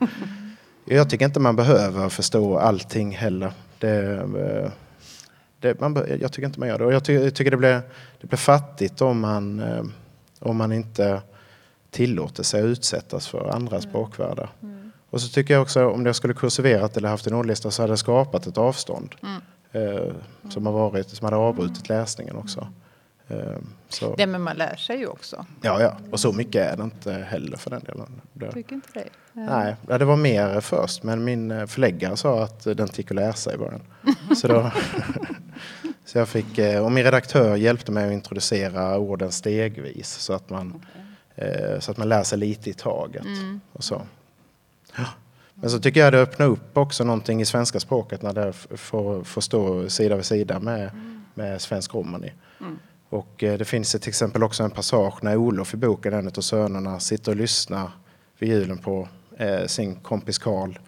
Jag 0.86 1.10
tycker 1.10 1.26
inte 1.26 1.40
man 1.40 1.56
behöver 1.56 2.10
förstå 2.10 2.58
allting 2.58 3.12
heller. 3.16 3.52
Det, 3.80 4.14
eh, 4.14 4.72
det, 5.60 5.80
man, 5.80 6.04
jag 6.20 6.32
tycker 6.32 6.46
inte 6.46 6.60
man 6.60 6.70
gör 6.70 6.80
det. 6.80 6.86
Och 6.86 6.94
jag, 6.94 7.06
ty, 7.06 7.14
jag 7.14 7.36
tycker 7.36 7.52
det 7.52 7.58
blir, 7.58 7.82
det 8.22 8.28
blir 8.28 8.38
fattigt 8.38 9.02
om 9.02 9.20
man, 9.20 9.60
eh, 9.60 9.84
om 10.40 10.58
man 10.58 10.72
inte 10.72 11.22
tillåter 11.92 12.44
sig 12.44 12.62
att 12.62 12.66
utsättas 12.66 13.28
för 13.28 13.50
andra 13.50 13.78
mm. 13.78 13.90
språkvärldar. 13.90 14.50
Mm. 14.64 14.92
Och 15.10 15.22
så 15.22 15.28
tycker 15.28 15.54
jag 15.54 15.62
också 15.62 15.90
om 15.90 16.06
jag 16.06 16.16
skulle 16.16 16.34
kursiverat 16.34 16.98
eller 16.98 17.10
haft 17.10 17.28
en 17.28 17.34
ordlista 17.34 17.72
så 17.72 17.82
hade 17.82 17.94
det 17.94 17.98
skapat 17.98 18.48
ett 18.48 18.58
avstånd. 18.58 19.16
Mm. 19.24 19.42
Eh, 19.72 20.14
som, 20.50 20.66
har 20.66 20.74
varit, 20.74 21.10
som 21.10 21.26
hade 21.26 21.38
avbrutit 21.38 21.90
läsningen 21.90 22.36
också. 22.36 22.68
Eh, 23.32 23.58
så. 23.90 24.16
Det 24.16 24.28
men 24.28 24.42
man 24.42 24.56
lär 24.56 24.76
sig 24.76 24.98
ju 24.98 25.08
också. 25.08 25.46
Ja, 25.62 25.82
ja, 25.82 25.98
och 26.12 26.20
så 26.20 26.32
mycket 26.32 26.74
är 26.74 26.78
det 26.78 26.84
inte 26.84 27.14
heller 27.14 27.58
för 27.58 27.70
den 27.70 27.84
delen. 27.84 28.22
Det, 28.34 28.52
Tycker 28.52 28.76
inte 28.76 28.90
det? 28.94 29.10
Ja. 29.34 29.42
Nej, 29.42 29.76
det 30.00 30.06
var 30.06 30.16
mer 30.16 30.62
först 30.62 31.04
men 31.04 31.24
min 31.24 31.52
eh, 31.52 31.66
förläggare 31.66 32.18
sa 32.18 32.44
att 32.44 32.64
den 32.64 32.88
gick 32.94 33.12
att 33.12 33.16
läsa 33.16 33.54
i 33.54 33.58
början. 33.58 33.82
så, 34.36 34.48
då, 34.48 34.72
så 36.06 36.18
jag 36.18 36.30
fick, 36.30 36.58
eh, 36.58 36.84
och 36.84 36.92
min 36.92 37.04
redaktör 37.04 37.56
hjälpte 37.56 37.92
mig 37.92 38.06
att 38.06 38.14
introducera 38.14 38.98
orden 38.98 39.32
stegvis 39.32 40.10
så 40.10 40.34
att 40.34 40.50
man, 40.50 40.84
okay. 41.36 41.82
så 41.82 41.92
att 41.92 41.98
man 41.98 42.10
lär 42.10 42.24
sig 42.24 42.38
lite 42.38 42.70
i 42.70 42.74
taget. 42.74 43.26
Mm. 43.26 43.62
Och 43.74 43.84
så. 43.84 44.02
Ja. 44.96 45.06
Men 45.54 45.70
så 45.70 45.80
tycker 45.80 46.00
jag 46.00 46.14
det 46.14 46.20
öppnar 46.20 46.46
upp 46.46 46.78
också 46.78 47.04
någonting 47.04 47.42
i 47.42 47.46
svenska 47.46 47.80
språket 47.80 48.22
när 48.22 48.34
det 48.34 48.54
får, 48.54 49.24
får 49.24 49.42
stå 49.42 49.90
sida 49.90 50.16
vid 50.16 50.26
sida 50.26 50.60
med, 50.60 50.82
mm. 50.82 51.24
med 51.34 51.62
svensk 51.62 51.94
romani. 51.94 52.32
Mm. 52.60 52.80
Och 53.12 53.44
eh, 53.44 53.58
det 53.58 53.66
finns 53.66 53.92
till 53.92 54.10
exempel 54.10 54.44
också 54.44 54.64
en 54.64 54.72
passage 54.72 55.24
när 55.24 55.36
Olof 55.36 55.74
i 55.74 55.78
boken, 55.78 56.14
en 56.14 56.28
av 56.28 56.32
sönerna, 56.32 57.00
sitter 57.00 57.32
och 57.32 57.38
lyssnar 57.38 57.92
vid 58.40 58.50
julen 58.50 58.78
på 58.78 59.08
eh, 59.38 59.66
sin 59.66 59.96
kompis 59.96 60.38
Karl 60.38 60.80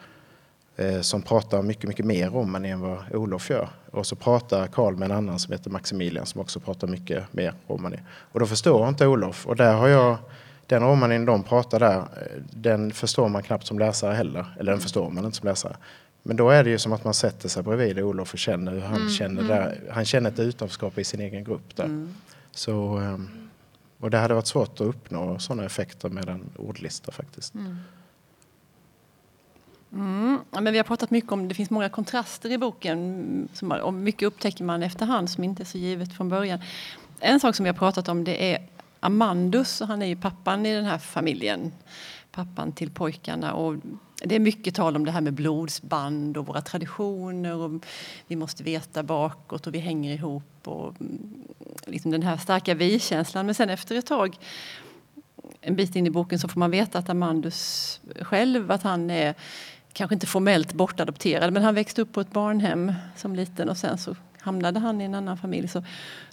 eh, 0.75 1.01
som 1.01 1.21
pratar 1.21 1.61
mycket, 1.61 1.87
mycket 1.87 2.05
mer 2.05 2.35
om 2.35 2.55
än 2.55 2.81
vad 2.81 3.15
Olof 3.15 3.49
gör. 3.49 3.69
Och 3.91 4.05
så 4.05 4.15
pratar 4.15 4.67
Karl 4.67 4.95
med 4.95 5.11
en 5.11 5.17
annan 5.17 5.39
som 5.39 5.51
heter 5.51 5.69
Maximilian 5.69 6.25
som 6.25 6.41
också 6.41 6.59
pratar 6.59 6.87
mycket 6.87 7.33
mer 7.33 7.53
romani. 7.67 7.99
Och 8.31 8.39
då 8.39 8.45
förstår 8.45 8.87
inte 8.87 9.07
Olof. 9.07 9.47
Och 9.47 9.55
där 9.55 9.73
har 9.73 9.87
jag, 9.87 10.17
den 10.67 10.83
romanin 10.83 11.25
de 11.25 11.43
pratar 11.43 11.79
där, 11.79 12.03
den 12.53 12.91
förstår 12.91 13.29
man 13.29 13.43
knappt 13.43 13.67
som 13.67 13.79
läsare 13.79 14.13
heller. 14.13 14.45
Eller 14.59 14.71
den 14.71 14.81
förstår 14.81 15.09
man 15.09 15.25
inte 15.25 15.37
som 15.37 15.49
läsare. 15.49 15.75
Men 16.23 16.37
då 16.37 16.49
är 16.49 16.63
det 16.63 16.69
ju 16.69 16.77
som 16.77 16.93
att 16.93 17.03
man 17.03 17.13
sätter 17.13 17.49
sig 17.49 17.63
bredvid 17.63 17.99
Olof 17.99 18.33
och 18.33 18.39
känner 18.39 18.71
hur 18.71 18.81
han 18.81 18.95
mm, 18.95 19.09
känner 19.09 19.41
mm. 19.41 19.47
där. 19.47 19.81
Han 19.91 20.05
känner 20.05 20.29
ett 20.29 20.39
utanförskap 20.39 20.97
i 20.97 21.03
sin 21.03 21.19
egen 21.19 21.43
grupp 21.43 21.75
där. 21.75 21.83
Mm. 21.83 22.15
Så, 22.51 22.97
ehm, 22.97 23.49
och 23.99 24.09
det 24.09 24.17
hade 24.17 24.33
varit 24.33 24.47
svårt 24.47 24.73
att 24.73 24.81
uppnå 24.81 25.39
sådana 25.39 25.65
effekter 25.65 26.09
med 26.09 26.29
en 26.29 26.49
ordlista 26.57 27.11
faktiskt. 27.11 27.53
Mm. 27.53 27.77
Mm. 29.93 30.39
Men 30.49 30.71
vi 30.73 30.77
har 30.77 30.83
pratat 30.83 31.11
mycket 31.11 31.31
om 31.31 31.47
det 31.47 31.55
finns 31.55 31.69
många 31.69 31.89
kontraster 31.89 32.51
i 32.51 32.57
boken 32.57 33.49
som, 33.53 33.71
och 33.71 33.93
mycket 33.93 34.27
upptäcker 34.27 34.63
man 34.63 34.83
efterhand 34.83 35.29
som 35.29 35.43
inte 35.43 35.63
är 35.63 35.65
så 35.65 35.77
givet 35.77 36.13
från 36.13 36.29
början. 36.29 36.59
En 37.19 37.39
sak 37.39 37.55
som 37.55 37.63
vi 37.63 37.69
har 37.69 37.77
pratat 37.77 38.07
om 38.07 38.23
det 38.23 38.53
är 38.53 38.67
Amandus, 38.99 39.81
han 39.81 40.01
är 40.01 40.05
ju 40.05 40.15
pappan 40.15 40.65
i 40.65 40.75
den 40.75 40.85
här 40.85 40.97
familjen. 40.97 41.71
Pappan 42.35 42.71
till 42.71 42.91
pojkarna. 42.91 43.53
Och 43.53 43.75
det 44.23 44.35
är 44.35 44.39
mycket 44.39 44.75
tal 44.75 44.95
om 44.95 45.05
det 45.05 45.11
här 45.11 45.21
med 45.21 45.33
blodsband 45.33 46.37
och 46.37 46.45
våra 46.45 46.61
traditioner. 46.61 47.55
Och 47.55 47.85
vi 48.27 48.35
måste 48.35 48.63
veta 48.63 49.03
bakåt 49.03 49.67
och 49.67 49.73
vi 49.73 49.79
hänger 49.79 50.13
ihop. 50.13 50.67
Och 50.67 51.01
mm, 51.01 51.43
liksom 51.85 52.11
den 52.11 52.23
här 52.23 52.37
starka 52.37 52.73
vi-känslan. 52.73 53.45
Men 53.45 53.55
sen 53.55 53.69
efter 53.69 53.95
ett 53.95 54.05
tag, 54.05 54.37
en 55.61 55.75
bit 55.75 55.95
in 55.95 56.07
i 56.07 56.09
boken, 56.09 56.39
så 56.39 56.47
får 56.47 56.59
man 56.59 56.71
veta 56.71 56.99
att 56.99 57.09
Amandus 57.09 57.99
själv, 58.21 58.71
att 58.71 58.83
han 58.83 59.09
är 59.09 59.35
kanske 59.93 60.13
inte 60.13 60.27
formellt 60.27 60.73
bortadopterad, 60.73 61.53
men 61.53 61.63
han 61.63 61.75
växte 61.75 62.01
upp 62.01 62.13
på 62.13 62.21
ett 62.21 62.31
barnhem 62.31 62.93
som 63.15 63.35
liten 63.35 63.69
och 63.69 63.77
sen 63.77 63.97
så 63.97 64.15
hamnade 64.39 64.79
han 64.79 65.01
i 65.01 65.03
en 65.03 65.15
annan 65.15 65.37
familj. 65.37 65.67
Så, 65.67 65.83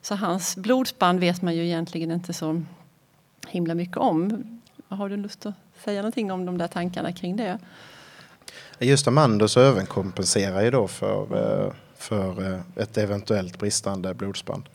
så 0.01 0.15
hans 0.15 0.57
blodsband 0.57 1.21
vet 1.21 1.43
man 1.43 1.57
ju 1.57 1.65
egentligen 1.65 2.11
inte 2.11 2.33
så 2.33 2.63
himla 3.49 3.75
mycket 3.75 3.97
om. 3.97 4.45
Har 4.89 5.09
du 5.09 5.17
lust 5.17 5.47
att 5.47 5.55
säga 5.85 6.03
någonting 6.03 6.33
om 6.33 6.47
de 6.47 6.59
där 6.59 6.69
tankarna 6.69 7.13
kring 7.13 7.37
det? 7.37 7.59
Just 8.79 9.09
Amandus 9.09 9.57
överkompenserar 9.57 10.63
ju 10.63 10.71
då 10.71 10.89
för, 10.89 11.23
eh, 11.67 11.73
för 11.97 12.53
eh, 12.53 12.61
ett 12.77 12.99
eventuellt 12.99 13.59
bristande 13.59 14.15
blodsband. 14.15 14.69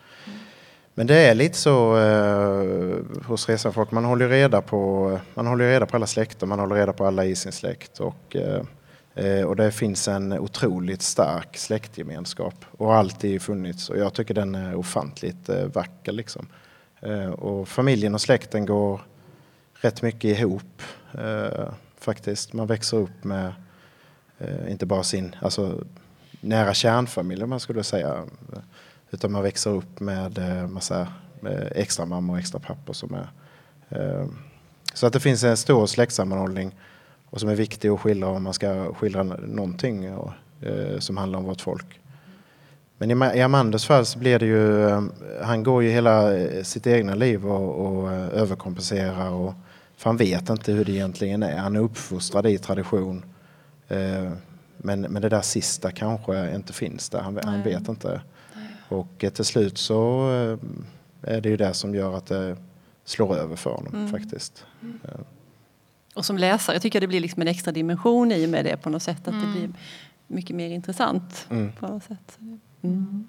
Men 0.93 1.07
det 1.07 1.15
är 1.15 1.35
lite 1.35 1.57
så 1.57 1.97
eh, 1.97 3.25
hos 3.25 3.50
resanfolk. 3.50 3.91
Man 3.91 4.05
håller 4.05 4.29
reda 4.29 4.62
på, 4.62 5.19
man 5.33 5.47
håller 5.47 5.69
reda 5.69 5.85
på 5.85 5.95
alla 5.95 6.07
släkter, 6.07 6.47
man 6.47 6.59
håller 6.59 6.75
reda 6.75 6.93
på 6.93 7.05
alla 7.05 7.25
i 7.25 7.35
sin 7.35 7.51
släkt. 7.51 8.00
Och, 8.00 8.35
eh, 9.15 9.45
och 9.45 9.55
det 9.55 9.71
finns 9.71 10.07
en 10.07 10.31
otroligt 10.31 11.01
stark 11.01 11.57
släktgemenskap 11.57 12.65
och 12.77 12.88
har 12.88 12.95
alltid 12.95 13.41
funnits. 13.41 13.89
Och 13.89 13.97
jag 13.97 14.13
tycker 14.13 14.33
den 14.33 14.55
är 14.55 14.75
ofantligt 14.75 15.50
eh, 15.50 15.65
vacker. 15.65 16.12
Liksom. 16.12 16.47
Eh, 17.01 17.29
och 17.29 17.67
familjen 17.67 18.13
och 18.13 18.21
släkten 18.21 18.65
går 18.65 19.01
rätt 19.85 20.01
mycket 20.01 20.39
ihop 20.39 20.81
eh, 21.13 21.69
faktiskt. 21.97 22.53
Man 22.53 22.67
växer 22.67 22.97
upp 22.97 23.23
med 23.23 23.53
eh, 24.39 24.71
inte 24.71 24.85
bara 24.85 25.03
sin 25.03 25.35
alltså, 25.41 25.83
nära 26.41 26.73
kärnfamilj 26.73 27.43
om 27.43 27.49
man 27.49 27.59
skulle 27.59 27.83
säga 27.83 28.23
utan 29.11 29.31
man 29.31 29.43
växer 29.43 29.71
upp 29.71 29.99
med 29.99 30.37
eh, 30.37 30.67
massa 30.67 31.07
eh, 31.45 31.67
extra 31.75 32.05
mamma 32.05 32.33
och 32.33 32.39
extra 32.39 32.59
pappor. 32.59 32.93
som 32.93 33.13
är... 33.13 33.29
Eh, 33.89 34.25
så 34.93 35.07
att 35.07 35.13
det 35.13 35.19
finns 35.19 35.43
en 35.43 35.57
stor 35.57 35.85
släktsammanhållning 35.85 36.75
och 37.29 37.39
som 37.39 37.49
är 37.49 37.55
viktig 37.55 37.89
att 37.89 37.99
skildra 37.99 38.29
om 38.29 38.43
man 38.43 38.53
ska 38.53 38.93
skildra 38.93 39.23
någonting 39.23 40.13
och, 40.13 40.31
eh, 40.61 40.99
som 40.99 41.17
handlar 41.17 41.39
om 41.39 41.45
vårt 41.45 41.61
folk. 41.61 41.99
Men 42.97 43.23
i 43.35 43.41
Amandus 43.41 43.85
fall 43.85 44.05
så 44.05 44.19
blir 44.19 44.39
det 44.39 44.45
ju, 44.45 44.89
eh, 44.89 45.03
han 45.41 45.63
går 45.63 45.83
ju 45.83 45.89
hela 45.89 46.37
eh, 46.37 46.63
sitt 46.63 46.87
egna 46.87 47.15
liv 47.15 47.47
och, 47.47 47.85
och 47.85 48.11
överkompenserar 48.11 49.29
och 49.29 49.53
för 49.97 50.09
han 50.09 50.17
vet 50.17 50.49
inte 50.49 50.71
hur 50.71 50.85
det 50.85 50.91
egentligen 50.91 51.43
är. 51.43 51.57
Han 51.57 51.75
är 51.75 51.79
uppfostrad 51.79 52.45
i 52.45 52.57
tradition. 52.57 53.25
Men, 54.77 55.01
men 55.01 55.21
det 55.21 55.29
där 55.29 55.41
sista 55.41 55.91
kanske 55.91 56.55
inte 56.55 56.73
finns 56.73 57.09
där. 57.09 57.19
Han, 57.19 57.39
han 57.43 57.63
vet 57.63 57.87
inte. 57.87 58.21
Och 58.89 59.23
eh, 59.23 59.29
till 59.29 59.45
slut 59.45 59.77
så 59.77 60.31
eh, 60.31 60.57
är 61.33 61.41
det 61.41 61.49
ju 61.49 61.57
det 61.57 61.73
som 61.73 61.95
gör 61.95 62.17
att 62.17 62.25
det 62.25 62.57
slår 63.05 63.35
över 63.35 63.55
för 63.55 63.71
honom 63.71 63.93
mm. 63.93 64.07
faktiskt. 64.07 64.65
Mm. 64.81 64.99
Och 66.13 66.25
som 66.25 66.37
läsare 66.37 66.79
tycker 66.79 66.97
jag 66.97 67.03
det 67.03 67.07
blir 67.07 67.19
liksom 67.19 67.41
en 67.41 67.47
extra 67.47 67.71
dimension 67.71 68.31
i 68.31 68.45
och 68.45 68.49
med 68.49 68.65
det 68.65 68.77
på 68.77 68.89
något 68.89 69.03
sätt. 69.03 69.27
Att 69.27 69.33
mm. 69.33 69.45
det 69.45 69.59
blir 69.59 69.69
mycket 70.27 70.55
mer 70.55 70.69
intressant 70.69 71.47
mm. 71.49 71.71
på 71.71 71.87
något 71.87 72.03
sätt. 72.03 72.37
Mm. 72.81 73.27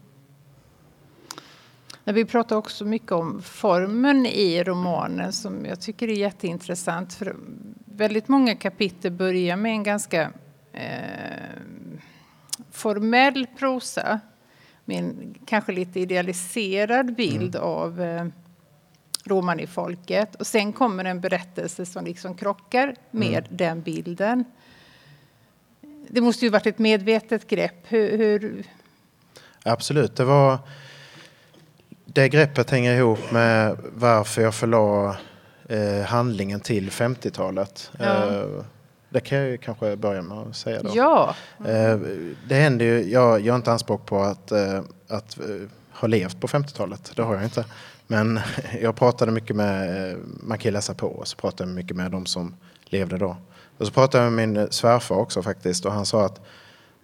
Vi 2.12 2.25
pratar 2.25 2.56
också 2.56 2.84
mycket 2.84 3.12
om 3.12 3.42
formen 3.42 4.26
i 4.26 4.64
romanen 4.64 5.32
som 5.32 5.66
jag 5.66 5.80
tycker 5.80 6.08
är 6.08 6.12
jätteintressant. 6.12 7.14
För 7.14 7.36
väldigt 7.84 8.28
många 8.28 8.56
kapitel 8.56 9.12
börjar 9.12 9.56
med 9.56 9.72
en 9.72 9.82
ganska 9.82 10.30
eh, 10.72 11.60
formell 12.70 13.46
prosa 13.58 14.20
med 14.84 14.98
en 14.98 15.34
kanske 15.46 15.72
lite 15.72 16.00
idealiserad 16.00 17.14
bild 17.14 17.56
mm. 17.56 17.68
av 17.68 18.00
eh, 18.00 18.26
romanifolket. 19.25 20.34
Och 20.34 20.46
sen 20.46 20.72
kommer 20.72 21.04
en 21.04 21.20
berättelse 21.20 21.86
som 21.86 22.04
liksom 22.04 22.34
krockar 22.34 22.94
med 23.10 23.46
mm. 23.46 23.56
den 23.56 23.82
bilden. 23.82 24.44
Det 26.08 26.20
måste 26.20 26.44
ju 26.44 26.50
varit 26.50 26.66
ett 26.66 26.78
medvetet 26.78 27.46
grepp. 27.46 27.84
Hur, 27.88 28.18
hur... 28.18 28.64
Absolut, 29.64 30.16
det 30.16 30.25
var... 30.25 30.58
Det 32.16 32.28
greppet 32.28 32.70
hänger 32.70 32.96
ihop 32.96 33.30
med 33.30 33.76
varför 33.94 34.42
jag 34.42 34.54
förlade 34.54 35.16
eh, 35.68 36.06
handlingen 36.06 36.61
till 36.61 36.90
50-talet. 36.90 37.90
Ja. 37.99 38.04
Eh, 38.04 38.64
det 39.08 39.20
kan 39.20 39.38
jag 39.38 39.49
ju 39.49 39.58
kanske 39.58 39.96
börja 39.96 40.23
med 40.23 40.38
att 40.38 40.56
säga 40.56 40.82
då. 40.82 40.90
Ja, 40.94 41.35
Eh, 41.66 41.99
det 42.49 42.54
händer 42.54 42.85
ju, 42.85 43.11
jag 43.11 43.40
gör 43.40 43.56
inte 43.56 43.73
anspråk 43.73 44.06
på 44.06 44.23
att, 44.23 44.52
eh, 44.52 44.80
att 45.08 45.38
eh, 45.38 45.46
ha 45.92 46.08
levt 46.08 46.40
på 46.40 46.46
50-talet, 46.46 47.12
det 47.16 47.23
har 47.23 47.35
jag 47.35 47.44
inte. 47.44 47.64
Men 48.06 48.40
jag 48.80 48.96
pratade 48.96 49.32
mycket 49.32 49.56
med, 49.56 50.16
man 50.25 50.58
kan 50.58 50.68
ju 50.68 50.73
läsa 50.73 50.94
på, 50.94 51.06
och 51.06 51.28
så 51.28 51.37
pratade 51.37 51.70
jag 51.70 51.75
mycket 51.75 51.96
med 51.96 52.11
de 52.11 52.26
som 52.26 52.56
levde 52.85 53.18
då. 53.18 53.37
Och 53.78 53.87
så 53.87 53.92
pratade 53.92 54.25
jag 54.25 54.32
med 54.32 54.49
min 54.49 54.68
svärfar 54.70 55.16
också 55.16 55.42
faktiskt 55.42 55.87
och 55.87 55.92
han 55.92 56.06
sa 56.06 56.25
att 56.25 56.40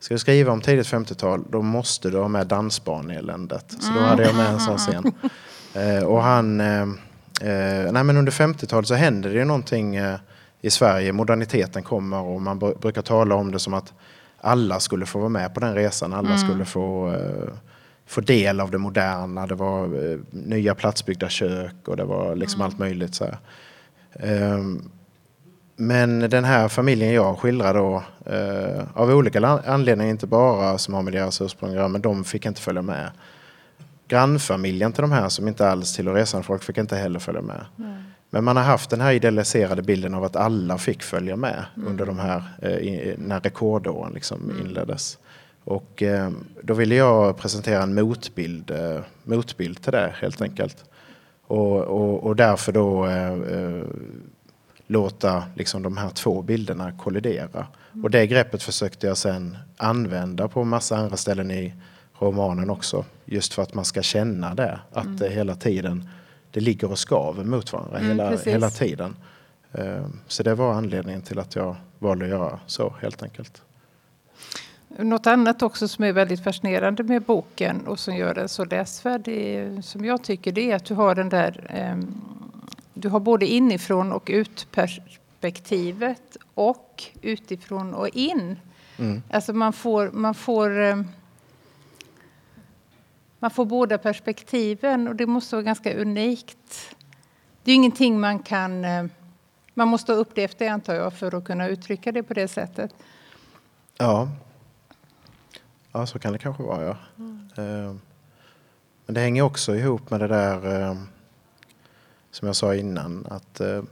ska 0.02 0.14
du 0.14 0.18
skriva 0.18 0.52
om 0.52 0.60
tidigt 0.60 0.86
50-tal 0.86 1.44
då 1.50 1.62
måste 1.62 2.10
du 2.10 2.18
ha 2.18 2.28
med 2.28 2.46
dansbaneländet. 2.46 3.76
Så 3.80 3.92
då 3.92 4.00
hade 4.00 4.22
jag 4.22 4.34
med 4.34 4.46
en 4.46 4.60
sån 4.60 4.78
scen. 4.78 5.12
Eh, 5.74 6.04
och 6.04 6.22
han, 6.22 6.60
eh, 6.60 6.82
eh, 7.40 7.92
nej 7.92 8.04
men 8.04 8.16
under 8.16 8.32
50-talet 8.32 8.88
så 8.88 8.94
hände 8.94 9.28
det 9.28 9.34
ju 9.34 9.44
någonting 9.44 9.98
i 10.60 10.70
Sverige. 10.70 11.12
Moderniteten 11.12 11.82
kommer 11.82 12.20
och 12.20 12.42
man 12.42 12.60
br- 12.60 12.78
brukar 12.78 13.02
tala 13.02 13.34
om 13.34 13.52
det 13.52 13.58
som 13.58 13.74
att 13.74 13.92
alla 14.40 14.80
skulle 14.80 15.06
få 15.06 15.18
vara 15.18 15.28
med 15.28 15.54
på 15.54 15.60
den 15.60 15.74
resan. 15.74 16.12
Alla 16.12 16.38
skulle 16.38 16.64
få, 16.64 17.16
få 18.06 18.20
del 18.20 18.60
av 18.60 18.70
det 18.70 18.78
moderna. 18.78 19.46
Det 19.46 19.54
var 19.54 19.88
nya 20.30 20.74
platsbyggda 20.74 21.28
kök 21.28 21.88
och 21.88 21.96
det 21.96 22.04
var 22.04 22.36
liksom 22.36 22.60
allt 22.62 22.78
möjligt. 22.78 23.14
Så. 23.14 23.26
Ehm, 24.12 24.90
men 25.76 26.18
den 26.18 26.44
här 26.44 26.68
familjen 26.68 27.12
jag 27.12 27.38
skildrar 27.38 27.74
då, 27.74 28.02
eh, 28.26 28.84
av 28.94 29.10
olika 29.10 29.46
anledningar, 29.46 30.10
inte 30.10 30.26
bara 30.26 30.78
som 30.78 30.94
har 30.94 31.02
med 31.02 31.12
deras 31.12 31.40
ursprung 31.40 31.72
göra, 31.72 31.88
men 31.88 32.00
de 32.00 32.24
fick 32.24 32.46
inte 32.46 32.60
följa 32.60 32.82
med. 32.82 33.10
Grannfamiljen 34.08 34.92
till 34.92 35.02
de 35.02 35.12
här 35.12 35.28
som 35.28 35.48
inte 35.48 35.68
alls 35.68 35.96
tillhör 35.96 36.14
resande 36.14 36.46
folk 36.46 36.62
fick 36.62 36.78
inte 36.78 36.96
heller 36.96 37.18
följa 37.18 37.42
med. 37.42 37.64
Men 38.30 38.44
man 38.44 38.56
har 38.56 38.64
haft 38.64 38.90
den 38.90 39.00
här 39.00 39.12
idealiserade 39.12 39.82
bilden 39.82 40.14
av 40.14 40.24
att 40.24 40.36
alla 40.36 40.78
fick 40.78 41.02
följa 41.02 41.36
med 41.36 41.64
under 41.86 42.06
de 42.06 42.18
här, 42.18 42.42
eh, 42.62 43.14
när 43.18 43.40
rekordåren 43.40 44.12
liksom 44.12 44.52
inleddes. 44.64 45.18
Och 45.64 46.02
eh, 46.02 46.30
då 46.62 46.74
ville 46.74 46.94
jag 46.94 47.36
presentera 47.36 47.82
en 47.82 47.94
motbild, 47.94 48.70
eh, 48.70 49.00
motbild 49.24 49.82
till 49.82 49.92
det 49.92 50.14
helt 50.20 50.42
enkelt. 50.42 50.84
Och, 51.46 51.80
och, 51.80 52.24
och 52.24 52.36
därför 52.36 52.72
då 52.72 53.06
eh, 53.06 53.32
eh, 53.32 53.82
låta 54.92 55.44
liksom 55.54 55.82
de 55.82 55.96
här 55.96 56.08
två 56.10 56.42
bilderna 56.42 56.92
kollidera. 56.92 57.66
Och 58.02 58.10
det 58.10 58.26
greppet 58.26 58.62
försökte 58.62 59.06
jag 59.06 59.16
sen 59.16 59.56
använda 59.76 60.48
på 60.48 60.64
massa 60.64 60.96
andra 60.96 61.16
ställen 61.16 61.50
i 61.50 61.74
romanen 62.18 62.70
också. 62.70 63.04
Just 63.24 63.54
för 63.54 63.62
att 63.62 63.74
man 63.74 63.84
ska 63.84 64.02
känna 64.02 64.54
det, 64.54 64.80
att 64.92 65.18
det 65.18 65.28
hela 65.30 65.54
tiden 65.54 66.08
det 66.50 66.60
ligger 66.60 66.90
och 66.90 66.98
skaver 66.98 67.44
mot 67.44 67.72
varandra 67.72 67.98
Mm, 67.98 68.08
hela, 68.10 68.30
precis. 68.30 68.46
hela 68.46 68.70
tiden. 68.70 69.16
Eh, 69.72 70.06
Så 70.28 70.42
det 70.42 70.54
var 70.54 70.72
anledningen 70.74 71.22
till 71.22 71.38
att 71.38 71.54
jag 71.56 71.76
valde 71.98 72.24
att 72.24 72.30
göra 72.30 72.60
så 72.66 72.94
helt 73.00 73.22
enkelt. 73.22 73.62
Något 74.98 75.26
annat 75.26 75.62
också 75.62 75.88
som 75.88 76.04
är 76.04 76.12
väldigt 76.12 76.44
fascinerande 76.44 77.02
med 77.02 77.22
boken 77.22 77.86
och 77.86 77.98
som 77.98 78.16
gör 78.16 78.34
den 78.34 78.48
så 78.48 78.64
läsvärd, 78.64 79.28
är, 79.28 79.82
som 79.82 80.04
jag 80.04 80.24
tycker, 80.24 80.52
det 80.52 80.70
är 80.70 80.76
att 80.76 80.84
du 80.84 80.94
har 80.94 81.14
den 81.14 81.28
där... 81.28 81.66
ehm, 81.68 82.14
du 82.94 83.08
har 83.08 83.20
både 83.20 83.46
inifrån 83.46 84.12
och 84.12 84.28
ut 84.32 84.66
perspektivet 84.72 86.36
och 86.54 87.04
utifrån 87.22 87.94
och 87.94 88.08
in. 88.08 88.56
Mm. 88.98 89.22
Alltså 89.30 89.52
man 89.52 89.72
får... 89.72 90.10
Man 90.10 90.34
får 90.34 90.78
ehm, 90.78 91.06
man 93.38 93.50
får 93.50 93.64
båda 93.64 93.98
perspektiven 93.98 95.08
och 95.08 95.16
det 95.16 95.26
måste 95.26 95.56
vara 95.56 95.62
ganska 95.62 95.94
unikt. 95.94 96.96
Det 97.64 97.70
är 97.70 97.74
ingenting 97.74 98.20
man 98.20 98.38
kan... 98.38 98.84
eh, 98.84 99.04
Man 99.74 99.88
måste 99.88 100.12
ha 100.12 100.18
upplevt 100.18 100.58
det 100.58 100.68
antar 100.68 100.94
jag 100.94 101.12
för 101.14 101.34
att 101.38 101.44
kunna 101.44 101.68
uttrycka 101.68 102.12
det 102.12 102.22
på 102.22 102.34
det 102.34 102.48
sättet. 102.48 102.94
Ja. 103.98 104.28
Ja, 105.92 106.06
så 106.06 106.18
kan 106.18 106.32
det 106.32 106.38
kanske 106.38 106.62
vara, 106.62 106.84
ja. 106.84 106.96
Eh, 107.62 107.94
Men 109.06 109.14
det 109.14 109.20
hänger 109.20 109.42
också 109.42 109.74
ihop 109.76 110.10
med 110.10 110.20
det 110.20 110.28
där 110.28 110.80
eh, 110.90 110.96
som 112.32 112.46
jag 112.46 112.56
sa 112.56 112.74
innan, 112.74 113.26
att, 113.30 113.60
eh, 113.60 113.82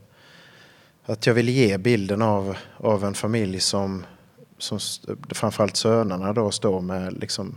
att 1.07 1.27
jag 1.27 1.35
vill 1.35 1.49
ge 1.49 1.79
bilden 1.79 2.23
av, 2.23 2.57
av 2.77 3.05
en 3.05 3.15
familj 3.15 3.61
som, 3.61 4.05
som 4.59 4.79
framförallt 5.31 5.77
sönerna 5.77 6.33
då 6.33 6.51
står 6.51 6.81
med 6.81 7.13
liksom 7.13 7.57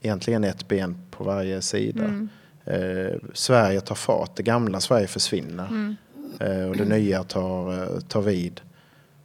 egentligen 0.00 0.44
ett 0.44 0.68
ben 0.68 0.98
på 1.10 1.24
varje 1.24 1.62
sida. 1.62 2.04
Mm. 2.04 2.28
Eh, 2.64 3.16
Sverige 3.32 3.80
tar 3.80 3.94
fart, 3.94 4.36
det 4.36 4.42
gamla 4.42 4.80
Sverige 4.80 5.06
försvinner 5.06 5.66
Mm. 5.68 5.96
eh, 6.40 6.68
och 6.68 6.76
det 6.76 6.84
nya 6.84 7.24
tar, 7.24 7.82
eh, 7.82 8.00
tar 8.00 8.22
vid. 8.22 8.60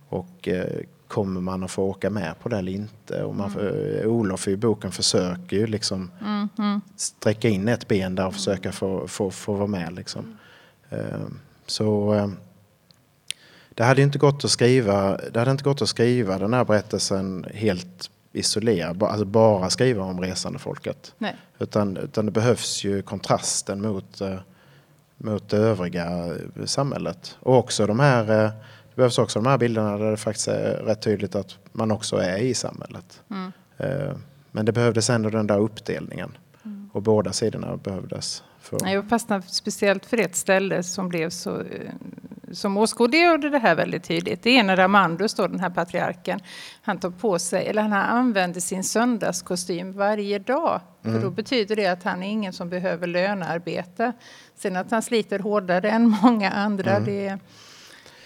Och 0.10 0.48
eh, 0.48 0.80
kommer 1.08 1.42
man 1.42 1.64
att 1.64 1.72
få 1.72 1.84
åka 1.84 2.10
med 2.10 2.34
på 2.42 2.50
det 2.50 2.58
eller 2.58 2.72
inte? 2.72 3.24
Och 3.24 3.36
man, 3.36 3.52
eh, 3.60 4.06
Olof 4.08 4.48
i 4.48 4.58
boken 4.58 4.92
försöker 4.92 5.58
ju 5.58 5.68
liksom 5.68 6.12
Mm, 6.22 6.50
mm. 6.58 6.82
sträcka 6.96 7.50
in 7.50 7.68
ett 7.68 7.88
ben 7.88 8.16
där 8.16 8.28
och 8.28 8.34
försöka 8.34 8.72
få, 8.72 9.08
få, 9.08 9.32
få 9.32 9.54
vara 9.54 9.68
med. 9.68 9.94
Liksom. 9.94 10.38
Eh, 10.94 11.20
så 11.66 12.14
eh, 12.14 12.28
det 13.70 13.84
hade 13.84 14.02
inte 14.02 14.18
gått 14.18 14.46
att 14.46 14.52
skriva, 14.52 15.18
det 15.34 15.40
hade 15.40 15.52
inte 15.52 15.64
gått 15.64 15.82
att 15.82 15.90
skriva 15.90 16.38
den 16.38 16.54
här 16.54 16.66
berättelsen 16.66 17.46
helt 17.54 18.10
isolerad, 18.32 19.04
alltså 19.04 19.26
bara 19.26 19.70
skriva 19.70 20.04
om 20.04 20.22
resande 20.22 20.60
folket. 20.60 21.14
Nej. 21.18 21.36
Utan, 21.60 21.98
utan 21.98 22.26
det 22.26 22.32
behövs 22.32 22.84
ju 22.84 23.02
kontrasten 23.02 23.82
mot, 23.82 24.22
eh, 24.22 24.40
mot 25.18 25.50
det 25.50 25.58
övriga 25.58 26.36
samhället. 26.66 27.38
Och 27.40 27.58
också 27.58 27.88
de 27.88 28.00
här, 28.00 28.22
eh, 28.22 28.52
det 28.90 28.96
behövs 28.96 29.18
också 29.18 29.40
de 29.40 29.50
här 29.50 29.58
bilderna 29.58 29.98
där 29.98 30.12
det 30.12 30.18
faktiskt 30.18 30.48
är 30.48 30.78
rätt 30.78 31.02
tydligt 31.02 31.36
att 31.36 31.58
man 31.72 31.92
också 31.92 32.16
är 32.16 32.38
i 32.38 32.54
samhället. 32.54 33.22
Mm. 33.30 33.52
Eh, 33.78 34.16
Men 34.52 34.66
det 34.66 34.72
behövdes 34.72 35.10
ändå 35.10 35.30
den 35.30 35.48
där 35.48 35.60
uppdelningen. 35.60 36.38
Och 36.92 37.02
båda 37.02 37.34
sidorna 37.34 37.78
behövdes. 37.78 38.44
För, 38.64 38.88
Jag 38.88 39.10
fastnade 39.10 39.44
speciellt 39.48 40.06
för 40.06 40.18
ett 40.18 40.36
ställe 40.36 40.84
som 40.84 41.10
blev 41.10 41.30
så 41.30 41.60
eh, 41.60 41.92
som 42.52 42.78
åskådliggjorde 42.78 43.50
det 43.50 43.60
här 43.60 43.76
väldigt 43.76 44.04
tydligt. 44.04 44.44
Det 44.44 44.60
är 44.60 44.64
när 44.64 44.80
Amandus, 44.80 45.34
då, 45.34 45.48
den 45.48 45.60
här 45.60 45.70
patriarken, 45.70 46.40
han 46.82 47.00
tar 47.00 47.10
på 47.10 47.40
sig, 47.40 47.68
eller 47.68 47.82
han 47.82 47.94
använder 47.94 48.62
sin 48.62 48.84
söndagskostym 48.84 49.92
varje 49.92 50.40
dag. 50.40 50.82
För 51.02 51.20
då 51.22 51.30
betyder 51.30 51.76
det 51.76 51.88
att 51.88 52.04
han 52.04 52.24
är 52.24 52.30
ingen 52.30 52.54
som 52.54 52.70
behöver 52.70 53.08
lönearbeta. 53.08 54.14
Sen 54.56 54.76
att 54.76 54.92
han 54.92 55.02
sliter 55.02 55.40
hårdare 55.40 55.90
än 55.90 56.18
många 56.22 56.52
andra, 56.52 57.00
det 57.00 57.28
är 57.28 57.40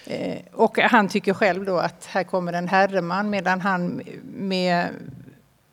Eh, 0.08 0.38
och 0.52 0.78
han 0.78 1.08
tycker 1.08 1.34
själv 1.34 1.64
då 1.64 1.78
att 1.78 2.04
här 2.04 2.24
kommer 2.24 2.52
en 2.52 2.68
herreman 2.68 3.30
medan 3.30 3.60
han 3.60 4.02
med 4.24 4.88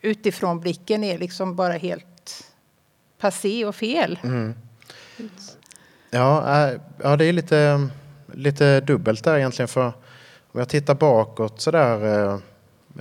utifrån 0.01 0.59
blicken 0.59 1.03
är 1.03 1.17
liksom 1.17 1.55
bara 1.55 1.73
helt 1.73 2.14
passé 3.19 3.65
och 3.65 3.75
fel. 3.75 4.19
Mm. 4.23 4.53
Ja, 6.11 6.67
äh, 6.69 6.79
ja, 7.03 7.15
det 7.17 7.25
är 7.25 7.33
lite, 7.33 7.87
lite 8.33 8.79
dubbelt 8.81 9.23
där 9.23 9.37
egentligen. 9.37 9.67
För 9.67 9.85
om 10.51 10.59
jag 10.59 10.69
tittar 10.69 10.95
bakåt 10.95 11.61
så 11.61 11.71
där. 11.71 12.25
eh, 12.25 12.39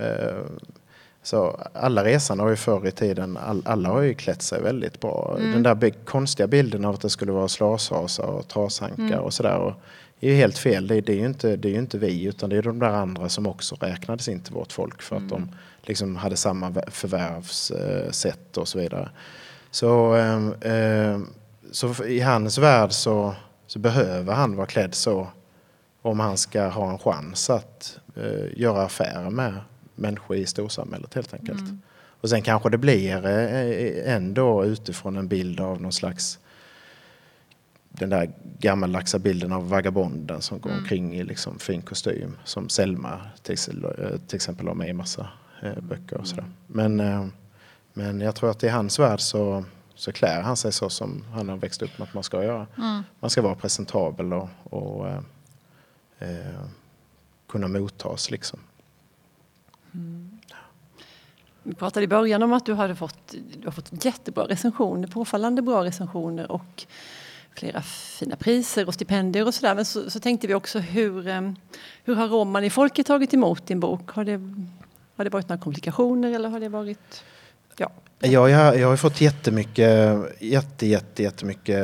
eh, 0.05 0.35
Så 1.23 1.59
alla 1.73 2.03
resande 2.03 2.43
har 2.43 2.49
ju 2.49 2.55
förr 2.55 2.87
i 2.87 2.91
tiden, 2.91 3.37
all, 3.37 3.61
alla 3.65 3.89
har 3.89 4.01
ju 4.01 4.13
klätt 4.13 4.41
sig 4.41 4.61
väldigt 4.61 4.99
bra. 4.99 5.35
Den 5.53 5.63
där 5.63 5.89
konstiga 6.05 6.47
bilden 6.47 6.85
av 6.85 6.93
att 6.93 7.01
det 7.01 7.09
skulle 7.09 7.31
vara 7.31 7.47
slashasar 7.47 8.23
och 8.23 8.47
trashankar 8.47 9.17
och 9.19 9.33
sådär. 9.33 9.57
och 9.57 9.73
är 10.19 10.29
ju 10.29 10.35
helt 10.35 10.57
fel. 10.57 10.87
Det, 10.87 11.01
det, 11.01 11.13
är 11.13 11.17
ju 11.17 11.25
inte, 11.25 11.55
det 11.55 11.69
är 11.75 11.79
inte 11.79 11.97
vi 11.97 12.23
utan 12.23 12.49
det 12.49 12.57
är 12.57 12.61
de 12.61 12.79
där 12.79 12.89
andra 12.89 13.29
som 13.29 13.47
också 13.47 13.75
räknades 13.75 14.27
in 14.27 14.39
till 14.39 14.53
vårt 14.53 14.71
folk 14.73 15.01
för 15.01 15.15
att 15.15 15.29
de 15.29 15.49
liksom 15.83 16.15
hade 16.15 16.37
samma 16.37 16.69
vä- 16.69 16.89
förvärvssätt 16.89 18.57
och 18.57 18.67
så 18.67 18.79
vidare. 18.79 19.09
Så, 19.75 20.13
ehm, 20.13 20.53
ehm, 20.61 21.27
så 21.71 22.05
i 22.05 22.19
hans 22.19 22.57
värld 22.57 22.91
så, 22.91 23.35
så 23.67 23.79
behöver 23.79 24.33
han 24.33 24.55
vara 24.55 24.67
klädd 24.67 24.95
så 24.95 25.27
om 26.01 26.19
han 26.19 26.37
ska 26.37 26.67
ha 26.67 26.91
en 26.91 26.99
chans 26.99 27.49
att 27.49 27.99
eh, 28.15 28.59
göra 28.59 28.81
affärer 28.81 29.29
med 29.29 29.53
människor 29.95 30.37
i 30.37 30.45
storsamhället 30.45 31.13
helt 31.13 31.33
enkelt. 31.33 31.63
Och 32.21 32.29
sen 32.29 32.41
kanske 32.41 32.69
det 32.69 32.77
blir 32.77 33.25
eh, 33.25 34.13
ändå 34.15 34.65
utifrån 34.65 35.17
en 35.17 35.27
bild 35.27 35.59
av 35.59 35.81
någon 35.81 35.91
slags 35.91 36.39
den 37.89 38.09
där 38.09 38.31
gammaldaxa 38.59 39.19
bilden 39.19 39.51
av 39.51 39.69
vagabonden 39.69 40.41
som 40.41 40.59
går 40.59 40.71
omkring 40.79 41.15
i 41.15 41.23
liksom 41.23 41.59
fin 41.59 41.81
kostym 41.81 42.37
som 42.43 42.69
Selma 42.69 43.21
till, 43.43 43.53
exempel- 43.53 44.11
eh, 44.11 44.19
till 44.27 44.35
exempel 44.35 44.67
har 44.67 44.75
med 44.75 44.89
i 44.89 44.93
massa 44.93 45.27
böcker 45.81 46.17
och 46.17 46.27
sådär. 46.27 46.45
Men, 46.67 46.99
eh, 46.99 47.25
men 47.97 48.21
jag 48.21 48.35
tror 48.35 48.49
att 48.49 48.63
i 48.63 48.67
hans 48.67 48.99
värld 48.99 49.19
så, 49.19 49.63
så 49.95 50.11
klär 50.11 50.41
han 50.41 50.57
sig 50.57 50.71
så 50.71 50.89
som 50.89 51.25
han 51.33 51.49
har 51.49 51.57
växt 51.57 51.81
upp 51.81 51.97
med 51.97 52.07
att 52.07 52.13
man 52.13 52.23
ska 52.23 52.43
göra. 52.43 52.67
Man 53.19 53.29
ska 53.29 53.41
vara 53.41 53.55
presentabel 53.55 54.33
och, 54.33 54.49
och 54.63 55.07
eh, 55.07 55.19
eh, 56.19 56.61
kunna 57.47 57.67
mottas 57.67 58.31
liksom. 58.31 58.59
Vi 61.63 61.73
pratade 61.75 62.03
i 62.03 62.07
början 62.07 62.43
om 62.43 62.53
att 62.53 62.65
du, 62.65 62.73
hade 62.73 62.95
fått, 62.95 63.35
du 63.57 63.65
har 63.65 63.71
fått 63.71 64.05
jättebra 64.05 64.47
recensioner, 64.47 65.07
påfallande 65.07 65.61
bra 65.61 65.83
recensioner 65.83 66.51
och 66.51 66.85
flera 67.55 67.81
fina 67.81 68.35
priser 68.35 68.87
och 68.87 68.93
stipendier 68.93 69.47
och 69.47 69.53
sådär. 69.53 69.75
Men 69.75 69.85
så, 69.85 70.09
så, 70.09 70.19
tänkte 70.19 70.47
vi 70.47 70.53
också 70.53 70.79
hur, 70.79 71.27
eh, 71.27 71.51
hur 72.03 72.15
har 72.15 72.27
roman 72.27 72.63
i 72.63 72.69
folket 72.69 73.07
tagit 73.07 73.33
emot 73.33 73.67
din 73.67 73.79
bok? 73.79 74.09
Har 74.09 74.23
det, 74.23 74.39
har 75.15 75.23
det 75.23 75.29
varit 75.29 75.49
några 75.49 75.61
komplikationer 75.61 76.31
eller 76.31 76.49
har 76.49 76.59
det 76.59 76.69
varit... 76.69 77.23
Ja. 77.77 77.91
Ja, 78.19 78.49
jag, 78.49 78.79
jag 78.79 78.87
har 78.87 78.97
fått 78.97 79.21
jättemycket, 79.21 80.17
jätte, 80.39 80.87
jätte, 80.87 81.23
jättemycket 81.23 81.79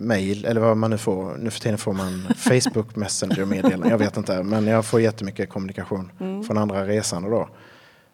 mail, 0.00 0.44
eller 0.44 0.60
vad 0.60 0.76
man 0.76 0.90
nu 0.90 0.98
får. 0.98 1.36
Nu 1.38 1.50
för 1.50 1.60
tiden 1.60 1.78
får 1.78 1.92
man 1.92 2.26
Facebook 2.36 2.96
Messenger-meddelanden, 2.96 3.90
jag 3.90 3.98
vet 3.98 4.16
inte. 4.16 4.42
Men 4.42 4.66
jag 4.66 4.86
får 4.86 5.00
jättemycket 5.00 5.48
kommunikation 5.48 6.10
mm. 6.20 6.44
från 6.44 6.58
andra 6.58 6.86
resande 6.86 7.30
då. 7.30 7.48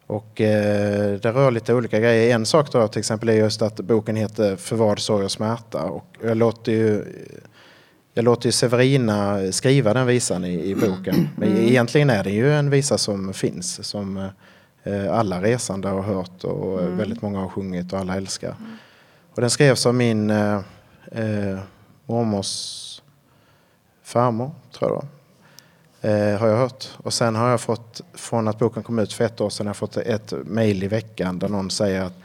Och 0.07 0.41
eh, 0.41 1.19
det 1.19 1.31
rör 1.31 1.51
lite 1.51 1.73
olika 1.73 1.99
grejer. 1.99 2.35
En 2.35 2.45
sak 2.45 2.71
då 2.71 2.87
till 2.87 2.99
exempel 2.99 3.29
är 3.29 3.33
just 3.33 3.61
att 3.61 3.79
boken 3.79 4.15
heter 4.15 4.55
Förvad, 4.55 4.99
sorg 4.99 5.25
och 5.25 5.31
smärta. 5.31 5.83
Och 5.83 6.05
jag 6.23 6.37
låter 6.37 6.71
ju, 6.71 7.05
jag 8.13 8.25
låter 8.25 8.45
ju 8.45 8.51
Severina 8.51 9.51
skriva 9.51 9.93
den 9.93 10.07
visan 10.07 10.45
i, 10.45 10.69
i 10.69 10.75
boken. 10.75 11.29
Men 11.37 11.51
mm. 11.51 11.63
egentligen 11.63 12.09
är 12.09 12.23
det 12.23 12.31
ju 12.31 12.53
en 12.53 12.69
visa 12.69 12.97
som 12.97 13.33
finns. 13.33 13.87
Som 13.87 14.17
eh, 14.17 14.27
alla 15.11 15.41
resande 15.41 15.87
har 15.87 16.01
hört 16.01 16.43
och 16.43 16.81
mm. 16.81 16.97
väldigt 16.97 17.21
många 17.21 17.39
har 17.39 17.49
sjungit 17.49 17.93
och 17.93 17.99
alla 17.99 18.15
älskar. 18.15 18.55
Mm. 18.59 18.77
Och 19.35 19.41
den 19.41 19.49
skrevs 19.49 19.85
av 19.85 19.95
min 19.95 20.29
eh, 20.29 20.61
eh 21.11 21.59
mormors 22.05 23.01
farmor, 24.03 24.51
tror 24.71 24.91
jag 24.91 25.05
Eh, 26.01 26.39
har 26.39 26.47
jag 26.47 26.57
hört. 26.57 26.89
Och 26.97 27.13
sen 27.13 27.35
har 27.35 27.49
jag 27.49 27.61
fått, 27.61 28.01
från 28.13 28.47
att 28.47 28.59
boken 28.59 28.83
kom 28.83 28.99
ut 28.99 29.13
för 29.13 29.25
ett 29.25 29.41
år 29.41 29.49
sedan, 29.49 29.67
har 29.67 29.69
jag 29.69 29.77
fått 29.77 29.97
ett 29.97 30.33
mejl 30.45 30.83
i 30.83 30.87
veckan 30.87 31.39
där 31.39 31.47
någon 31.47 31.71
säger 31.71 32.01
att 32.01 32.17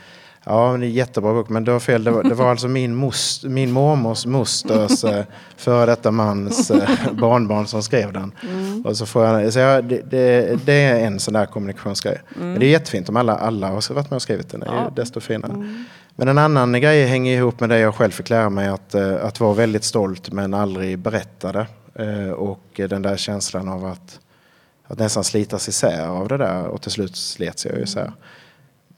Ja, 0.47 0.67
det 0.67 0.85
är 0.85 0.89
en 0.89 0.93
jättebra 0.93 1.33
bok, 1.33 1.49
men 1.49 1.65
du 1.65 1.73
har 1.73 1.81
fel. 1.81 2.05
Det 2.05 2.11
var, 2.11 2.23
det 2.23 2.35
var 2.35 2.51
alltså 2.51 2.69
min, 2.69 2.95
most, 2.95 3.45
min 3.45 3.73
mormors 3.73 4.27
mosters 4.27 5.05
eh, 5.05 5.25
före 5.57 5.87
detta 5.87 6.11
mans 6.11 6.71
eh, 6.71 6.89
barnbarn 7.13 7.67
som 7.67 7.83
skrev 7.83 8.13
den. 8.13 8.33
Mm. 8.43 8.83
Och 8.83 8.97
så 8.97 9.07
får 9.07 9.25
jag, 9.25 9.53
så 9.53 9.59
jag, 9.59 9.85
det, 9.85 10.03
det, 10.11 10.59
det, 10.67 10.73
är 10.73 11.07
en 11.07 11.21
sån 11.21 11.35
där 11.35 11.47
kommunikationsgrej. 11.47 12.23
Mm. 12.37 12.51
Men 12.51 12.61
det 12.61 12.67
är 12.67 12.71
jättefint 12.71 13.09
om 13.09 13.17
alla, 13.17 13.37
alla 13.37 13.67
har 13.67 13.95
varit 13.95 14.11
med 14.11 14.17
och 14.17 14.23
skrivit 14.23 14.51
den. 14.51 14.61
Det 14.61 14.67
är 14.67 14.75
ja. 14.75 14.93
desto 14.97 15.21
finare. 15.21 15.53
Mm. 15.53 15.85
Men 16.17 16.29
en 16.29 16.39
annan 16.39 16.73
grej 16.73 17.07
hänger 17.07 17.37
ihop 17.37 17.61
med 17.61 17.69
det 17.69 17.79
jag 17.79 17.95
själv 17.95 18.11
fick 18.11 18.31
lära 18.31 18.51
mig 18.51 18.69
att, 18.69 18.95
eh, 18.95 19.25
att 19.25 19.41
vara 19.41 19.55
väldigt 19.55 19.85
stolt 19.85 20.33
men 20.33 20.55
aldrig 20.55 20.99
berättade. 20.99 21.67
Och 22.37 22.81
den 22.89 23.03
där 23.03 23.17
känslan 23.17 23.69
av 23.69 23.85
att, 23.85 24.21
att 24.87 24.99
nästan 24.99 25.25
slitas 25.25 25.69
isär 25.69 26.07
av 26.07 26.29
det 26.29 26.37
där 26.37 26.67
och 26.67 26.83
till 26.83 26.91
slut 26.91 27.17
slets 27.17 27.67
jag 27.67 27.79
isär. 27.79 28.13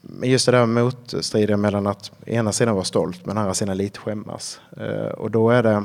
Men 0.01 0.29
just 0.29 0.45
det 0.45 0.51
där 0.51 0.65
motstridiga 0.65 1.57
mellan 1.57 1.87
att 1.87 2.11
ena 2.25 2.51
sidan 2.51 2.75
vara 2.75 2.85
stolt 2.85 3.25
men 3.25 3.37
andra 3.37 3.53
sidan 3.53 3.77
lite 3.77 3.99
skämmas. 3.99 4.59
Eh, 4.77 5.07
och 5.07 5.31
då 5.31 5.49
är 5.49 5.63
det 5.63 5.83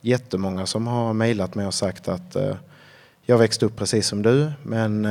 jättemånga 0.00 0.66
som 0.66 0.86
har 0.86 1.12
mejlat 1.12 1.54
mig 1.54 1.66
och 1.66 1.74
sagt 1.74 2.08
att 2.08 2.36
eh, 2.36 2.56
jag 3.22 3.38
växte 3.38 3.66
upp 3.66 3.76
precis 3.76 4.06
som 4.06 4.22
du 4.22 4.52
men 4.62 5.02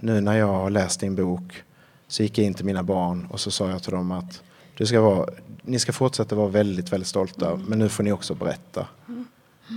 nu 0.00 0.20
när 0.20 0.38
jag 0.38 0.46
har 0.46 0.70
läst 0.70 1.00
din 1.00 1.14
bok 1.14 1.62
så 2.08 2.22
gick 2.22 2.38
jag 2.38 2.46
in 2.46 2.54
till 2.54 2.64
mina 2.64 2.82
barn 2.82 3.28
och 3.30 3.40
så 3.40 3.50
sa 3.50 3.70
jag 3.70 3.82
till 3.82 3.92
dem 3.92 4.12
att 4.12 4.42
du 4.76 4.86
ska 4.86 5.00
vara, 5.00 5.28
ni 5.62 5.78
ska 5.78 5.92
fortsätta 5.92 6.34
vara 6.34 6.48
väldigt, 6.48 6.92
väldigt 6.92 7.08
stolta 7.08 7.56
men 7.56 7.78
nu 7.78 7.88
får 7.88 8.04
ni 8.04 8.12
också 8.12 8.34
berätta. 8.34 8.86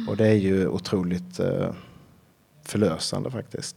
Och 0.08 0.18
det 0.18 0.28
är 0.28 0.34
ju 0.34 0.68
otroligt 0.68 1.40
eh, 1.40 1.74
förlösande 2.64 3.32
faktiskt. 3.32 3.76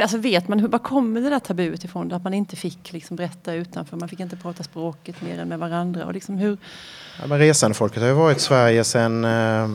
Alltså 0.00 0.18
vet 0.18 0.48
man 0.48 0.60
hur, 0.60 0.68
var 0.68 0.78
kommer 0.78 1.20
det 1.20 1.30
där 1.30 1.38
tabuet 1.38 1.84
ifrån? 1.84 2.12
Att 2.12 2.24
man 2.24 2.34
inte 2.34 2.56
fick 2.56 2.92
liksom 2.92 3.16
berätta 3.16 3.54
utanför, 3.54 3.96
man 3.96 4.08
fick 4.08 4.20
inte 4.20 4.36
prata 4.36 4.62
språket 4.62 5.22
mer 5.22 5.38
än 5.38 5.48
med 5.48 5.58
varandra. 5.58 6.06
Och 6.06 6.12
liksom 6.12 6.38
hur... 6.38 6.58
ja, 7.20 7.26
men 7.26 7.38
resandefolket 7.38 8.02
har 8.02 8.08
ju 8.08 8.14
varit 8.14 8.36
i 8.36 8.40
Sverige 8.40 8.84
sedan... 8.84 9.24
Eh, 9.24 9.70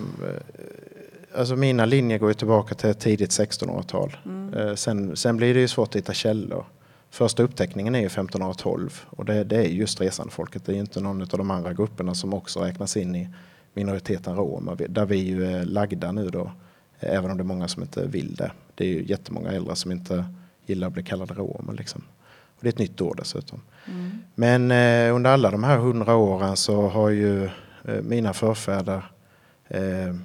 alltså 1.38 1.56
mina 1.56 1.86
linjer 1.86 2.18
går 2.18 2.30
ju 2.30 2.34
tillbaka 2.34 2.76
till 2.76 2.96
tidigt 2.96 3.30
1600-tal. 3.30 4.18
Mm. 4.26 4.54
Eh, 4.54 4.76
sen, 4.76 5.16
sen 5.16 5.38
blir 5.38 5.54
det 5.54 5.60
ju 5.60 5.68
svårt 5.68 5.90
att 5.90 5.96
hitta 5.96 6.14
källor. 6.14 6.66
Första 7.10 7.44
uppteckningen 7.44 7.96
är 7.96 8.00
ju 8.00 8.06
1512 8.06 9.02
och 9.10 9.26
det, 9.26 9.44
det 9.44 9.56
är 9.56 9.68
just 9.68 10.02
resandefolket. 10.02 10.66
Det 10.66 10.72
är 10.72 10.74
ju 10.74 10.82
inte 10.82 11.00
någon 11.00 11.22
av 11.22 11.28
de 11.28 11.52
andra 11.52 11.74
grupperna 11.74 12.16
som 12.16 12.34
också 12.34 12.60
räknas 12.60 12.98
in 12.98 13.16
i 13.16 13.30
minoriteten 13.74 14.36
romer, 14.36 14.76
där 14.90 15.06
vi 15.06 15.18
ju 15.18 15.46
är 15.46 15.66
lagda 15.66 16.12
nu 16.12 16.30
då, 16.30 16.52
även 17.00 17.32
om 17.32 17.38
det 17.38 17.42
är 17.42 17.46
många 17.46 17.68
som 17.68 17.84
inte 17.84 18.08
vill 18.08 18.36
det. 18.36 18.52
Det 18.78 18.84
är 18.86 18.90
ju 18.90 19.04
jättemånga 19.04 19.52
äldre 19.52 19.76
som 19.76 19.92
inte 19.92 20.26
gillar 20.66 20.88
att 20.88 20.94
bli 20.94 21.04
kallade 21.04 21.34
romer. 21.34 21.74
Liksom. 21.74 22.02
Och 22.30 22.60
det 22.62 22.68
är 22.68 22.74
ett 22.74 22.80
nytt 22.80 23.02
ord 23.02 23.18
dessutom. 23.18 23.62
Mm. 23.86 24.12
Men 24.36 24.72
eh, 24.72 25.16
under 25.16 25.32
alla 25.32 25.52
de 25.52 25.64
här 25.64 25.78
hundra 25.78 26.16
åren 26.16 26.58
så 26.58 26.88
har 26.88 27.10
ju 27.10 27.46
eh, 27.84 28.02
mina 28.02 28.34
förfäder 28.34 29.12
eh, 29.68 30.16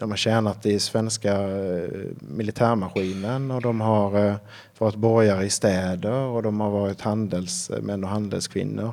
de 0.00 0.10
har 0.10 0.16
tjänat 0.16 0.66
i 0.66 0.78
svenska 0.78 1.32
eh, 1.32 1.88
militärmaskinen 2.20 3.50
och 3.50 3.62
de 3.62 3.80
har 3.80 4.26
eh, 4.26 4.34
varit 4.78 4.94
borgare 4.94 5.44
i 5.44 5.50
städer 5.50 6.12
och 6.12 6.42
de 6.42 6.60
har 6.60 6.70
varit 6.70 7.00
handelsmän 7.00 8.04
och 8.04 8.10
handelskvinnor. 8.10 8.92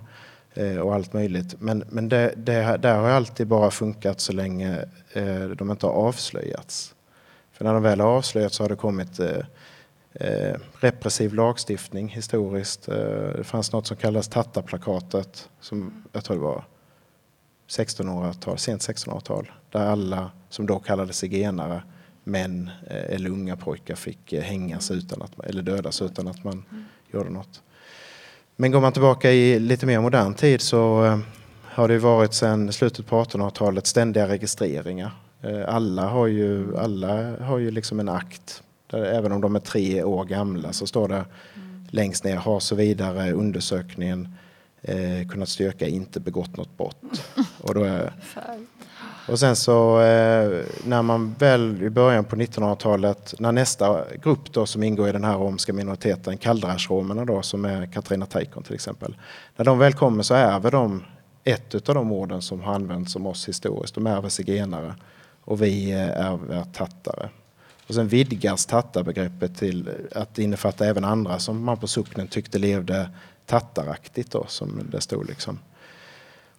Eh, 0.54 0.78
och 0.78 0.96
allt 0.96 1.14
möjligt. 1.14 1.56
Men, 1.62 1.84
men 1.90 2.10
det, 2.10 2.34
det, 2.38 2.78
där 2.78 2.96
har 2.96 3.10
alltid 3.10 3.48
bara 3.48 3.72
funkat 3.72 4.20
så 4.20 4.34
länge 4.34 4.86
de 5.58 5.72
inte 5.72 5.86
har 5.86 5.94
avslöjats. 5.94 6.96
För 7.58 7.66
när 7.66 7.74
de 7.74 7.84
väl 7.84 8.00
har 8.00 8.08
avslöjats 8.08 8.56
så 8.56 8.64
har 8.64 8.70
det 8.70 8.76
kommit 8.76 9.20
eh, 9.20 9.38
eh 10.14 10.56
repressiv 10.80 11.34
lagstiftning 11.34 12.08
historiskt. 12.08 12.88
Eh, 12.88 12.96
det 13.38 13.44
fanns 13.44 13.72
något 13.72 13.88
som 13.88 13.98
kallas 13.98 14.28
Tattaplakatet 14.28 15.50
som 15.60 16.04
jag 16.12 16.24
tror 16.24 16.38
det 16.38 16.44
var 16.44 16.64
1600-tal, 17.68 18.58
sent 18.58 18.82
1600-tal, 18.82 19.52
där 19.72 19.86
alla 19.86 20.32
som 20.50 20.66
då 20.66 20.80
kallades 20.80 21.18
zigenare, 21.18 21.84
män 22.24 22.70
eller 22.88 23.30
unga 23.30 23.56
pojkar 23.56 23.96
fick 23.96 24.34
hängas 24.34 24.92
utan 24.92 25.22
att, 25.22 25.40
eller 25.40 25.62
dödas 25.62 26.02
utan 26.02 26.28
att 26.28 26.44
man 26.44 26.66
mm. 26.72 26.86
gjorde 27.12 27.30
något. 27.30 27.62
Men 28.56 28.72
går 28.72 28.82
man 28.82 28.94
tillbaka 28.94 29.32
i 29.32 29.60
lite 29.60 29.86
mer 29.86 30.02
modern 30.02 30.34
tid 30.34 30.62
så 30.62 31.06
eh, 31.06 31.20
har 31.64 31.88
det 31.88 32.00
varit 32.00 32.34
sedan 32.34 32.74
slutet 32.74 33.08
på 33.08 33.24
1800-talet 33.24 33.88
ständiga 33.88 34.28
registreringar. 34.28 35.12
Eh, 35.42 35.76
alla 35.76 36.08
har 36.08 36.28
ju, 36.28 36.78
alla 36.78 37.38
har 37.44 37.58
ju 37.58 37.72
liksom 37.72 38.00
en 38.00 38.10
akt. 38.10 38.64
Där, 38.88 39.04
även 39.04 39.32
om 39.32 39.42
de 39.42 39.56
är 39.56 39.60
tre 39.60 40.04
år 40.04 40.26
gamla 40.26 40.74
så 40.74 40.88
står 40.88 41.08
det 41.08 41.16
mm. 41.16 41.86
längst 41.90 42.24
ner 42.24 42.36
har 42.36 42.60
så 42.60 42.76
vidare 42.76 43.32
undersökningen 43.32 44.28
eh, 44.82 45.28
kunnat 45.30 45.50
styrka 45.50 45.88
inte 45.88 46.20
begått 46.20 46.58
något 46.58 46.78
brott. 46.78 47.24
Och 47.62 47.74
då 47.74 47.84
är, 47.84 48.14
och 49.28 49.40
sen 49.40 49.56
så 49.56 50.02
eh, 50.02 50.66
när 50.84 51.02
man 51.02 51.36
väl 51.40 51.84
i 51.84 51.90
början 51.90 52.26
på 52.26 52.36
1900-talet, 52.36 53.34
när 53.40 53.52
nästa 53.52 54.04
grupp 54.24 54.54
då 54.54 54.66
som 54.66 54.84
ingår 54.84 55.10
i 55.10 55.12
den 55.12 55.24
här 55.24 55.38
romska 55.38 55.74
minoriteten, 55.74 56.38
kalldrasromerna 56.38 57.26
då 57.26 57.42
som 57.42 57.66
är 57.66 57.86
Katarina 57.86 58.26
Taikon 58.26 58.64
till 58.64 58.76
exempel. 58.76 59.16
När 59.56 59.66
de 59.66 59.78
väl 59.78 59.94
kommer 59.94 60.24
så 60.24 60.34
ärver 60.34 60.72
de 60.72 61.04
ett 61.44 61.90
av 61.90 61.96
de 61.96 62.12
orden 62.12 62.42
som 62.42 62.62
har 62.62 62.74
använts 62.74 63.16
om 63.16 63.26
oss 63.26 63.48
historiskt. 63.48 63.96
De 63.96 64.08
ärver 64.08 64.30
zigenare 64.30 64.96
och 65.48 65.62
vi 65.62 65.92
är 65.92 66.64
tattare. 66.74 67.30
Och 67.88 67.94
sen 67.94 68.08
vidgas 68.08 68.66
tattarbegreppet 68.66 69.58
till 69.58 69.90
att 70.16 70.40
innefatta 70.40 70.86
även 70.86 71.04
andra 71.04 71.40
som 71.40 71.64
man 71.64 71.78
på 71.78 71.88
socknen 71.88 72.28
tyckte 72.28 72.58
levde 72.58 73.10
tattaraktigt 73.46 74.32
då, 74.32 74.46
som 74.48 74.88
det 74.92 75.02
stod 75.02 75.28
liksom. 75.28 75.60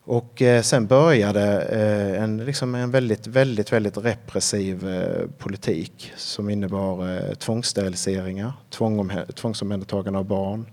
Och 0.04 0.42
eh, 0.42 0.62
sen 0.62 0.86
började 0.86 1.62
eh, 1.62 2.22
en, 2.22 2.44
liksom 2.44 2.74
en 2.74 2.90
väldigt, 2.90 3.26
väldigt, 3.26 3.72
väldigt 3.72 3.96
repressiv 3.96 4.88
eh, 4.88 5.26
politik 5.38 6.12
som 6.16 6.50
innebar 6.50 7.14
eh, 7.14 7.34
tvångssteriliseringar, 7.34 8.52
tvång, 8.70 9.10
tvångsomhändertagande 9.34 10.18
av 10.18 10.24
barn. 10.24 10.66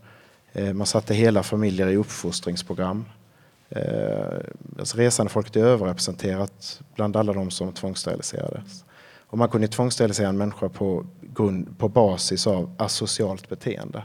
Eh, 0.53 0.73
man 0.73 0.87
satte 0.87 1.13
hela 1.13 1.43
familjer 1.43 1.87
i 1.87 1.95
uppfostringsprogram. 1.95 3.05
Eh, 3.75 4.39
alltså 4.79 4.97
resandefolket 4.97 5.55
är 5.55 5.65
överrepresenterat 5.65 6.81
bland 6.95 7.15
alla 7.17 7.33
de 7.33 7.51
som 7.51 7.73
tvångssteriliserades. 7.73 8.85
Och 9.27 9.37
man 9.37 9.49
kunde 9.49 9.67
tvångssterilisera 9.67 10.29
en 10.29 10.37
människa 10.37 10.69
på, 10.69 11.05
grund, 11.21 11.79
på 11.79 11.89
basis 11.89 12.47
av 12.47 12.75
asocialt 12.77 13.49
beteende. 13.49 14.03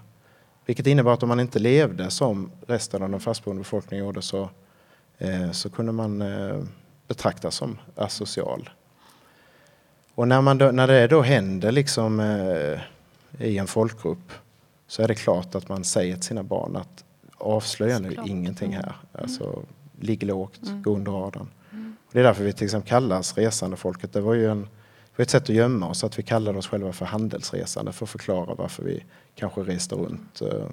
Vilket 0.66 0.86
innebar 0.86 1.12
att 1.12 1.22
om 1.22 1.28
man 1.28 1.40
inte 1.40 1.58
levde 1.58 2.10
som 2.10 2.50
resten 2.66 3.02
av 3.02 3.10
den 3.10 3.20
fastboende 3.20 3.60
befolkningen 3.60 4.06
gjorde 4.06 4.22
så 4.22 4.48
Eh, 5.20 5.50
så 5.50 5.70
kunde 5.70 5.92
man 5.92 6.22
eh, 6.22 6.62
betraktas 7.08 7.54
som 7.54 7.78
asocial. 7.96 8.70
Och 10.14 10.28
när, 10.28 10.40
man 10.40 10.58
då, 10.58 10.70
när 10.70 10.86
det 10.86 11.06
då 11.06 11.22
händer 11.22 11.72
liksom, 11.72 12.20
eh, 12.20 12.80
i 13.46 13.58
en 13.58 13.66
folkgrupp 13.66 14.32
så 14.86 15.02
är 15.02 15.08
det 15.08 15.14
klart 15.14 15.54
att 15.54 15.68
man 15.68 15.84
säger 15.84 16.14
till 16.14 16.22
sina 16.22 16.42
barn 16.42 16.76
att 16.76 17.04
avslöja 17.40 17.98
nu 17.98 18.16
ingenting 18.26 18.74
här. 18.74 18.82
Mm. 18.82 18.94
Alltså, 19.12 19.62
ligg 20.00 20.22
lågt, 20.22 20.60
mm. 20.66 20.82
gå 20.82 20.94
under 20.94 21.12
radarn. 21.12 21.48
Mm. 21.72 21.96
Det 22.12 22.20
är 22.20 22.24
därför 22.24 22.44
vi 22.44 22.52
till 22.52 22.64
exempel 22.64 22.88
kallas 22.88 23.36
resandefolket. 23.36 24.12
Det 24.12 24.20
var 24.20 24.34
ju 24.34 24.50
en, 24.50 24.68
var 25.16 25.22
ett 25.22 25.30
sätt 25.30 25.42
att 25.42 25.48
gömma 25.48 25.88
oss, 25.88 26.04
att 26.04 26.18
vi 26.18 26.22
kallade 26.22 26.58
oss 26.58 26.68
själva 26.68 26.92
för 26.92 27.06
handelsresande 27.06 27.92
för 27.92 28.06
att 28.06 28.10
förklara 28.10 28.54
varför 28.54 28.82
vi 28.82 29.04
kanske 29.34 29.60
reste 29.60 29.94
runt 29.94 30.40
eh, 30.40 30.66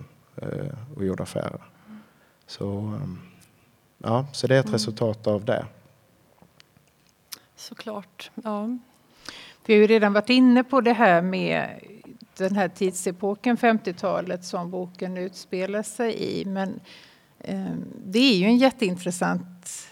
och 0.96 1.06
gjorde 1.06 1.24
affärer. 1.24 1.62
Så, 2.48 2.66
um, 2.66 3.20
ja, 3.98 4.28
så 4.34 4.48
det 4.48 4.56
är 4.56 4.60
ett 4.60 4.74
resultat 4.74 5.28
av 5.28 5.46
det. 5.46 5.66
Såklart. 7.56 8.32
Ja. 8.44 8.78
Vi 9.66 9.74
har 9.74 9.82
ju 9.82 9.88
redan 9.88 10.14
varit 10.14 10.30
inne 10.30 10.64
på 10.64 10.82
det 10.82 10.94
här 10.94 11.22
med 11.22 11.82
den 12.38 12.56
här 12.56 12.68
tidsepoken, 12.68 13.58
50-talet, 13.58 14.46
som 14.46 14.72
boken 14.72 15.18
utspelar 15.18 15.84
sig 15.84 16.40
i. 16.40 16.46
Men 16.46 16.80
eh, 17.40 17.76
det 18.06 18.20
är 18.20 18.36
ju 18.36 18.46
en 18.46 18.58
jätteintressant 18.58 19.88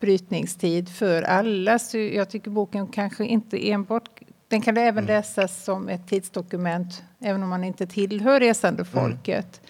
brytningstid 0.00 0.88
för 0.88 1.22
alla. 1.22 1.78
Så 1.78 1.98
jag 1.98 2.30
tycker 2.30 2.50
boken 2.50 2.86
kanske 2.86 3.26
inte 3.26 3.70
enbart... 3.70 4.20
Den 4.48 4.60
kan 4.60 4.76
även 4.76 5.04
mm. 5.04 5.16
läsas 5.16 5.64
som 5.64 5.88
ett 5.88 6.08
tidsdokument 6.08 7.02
även 7.20 7.42
om 7.42 7.48
man 7.48 7.64
inte 7.64 7.86
tillhör 7.86 8.40
resandefolket. 8.40 9.60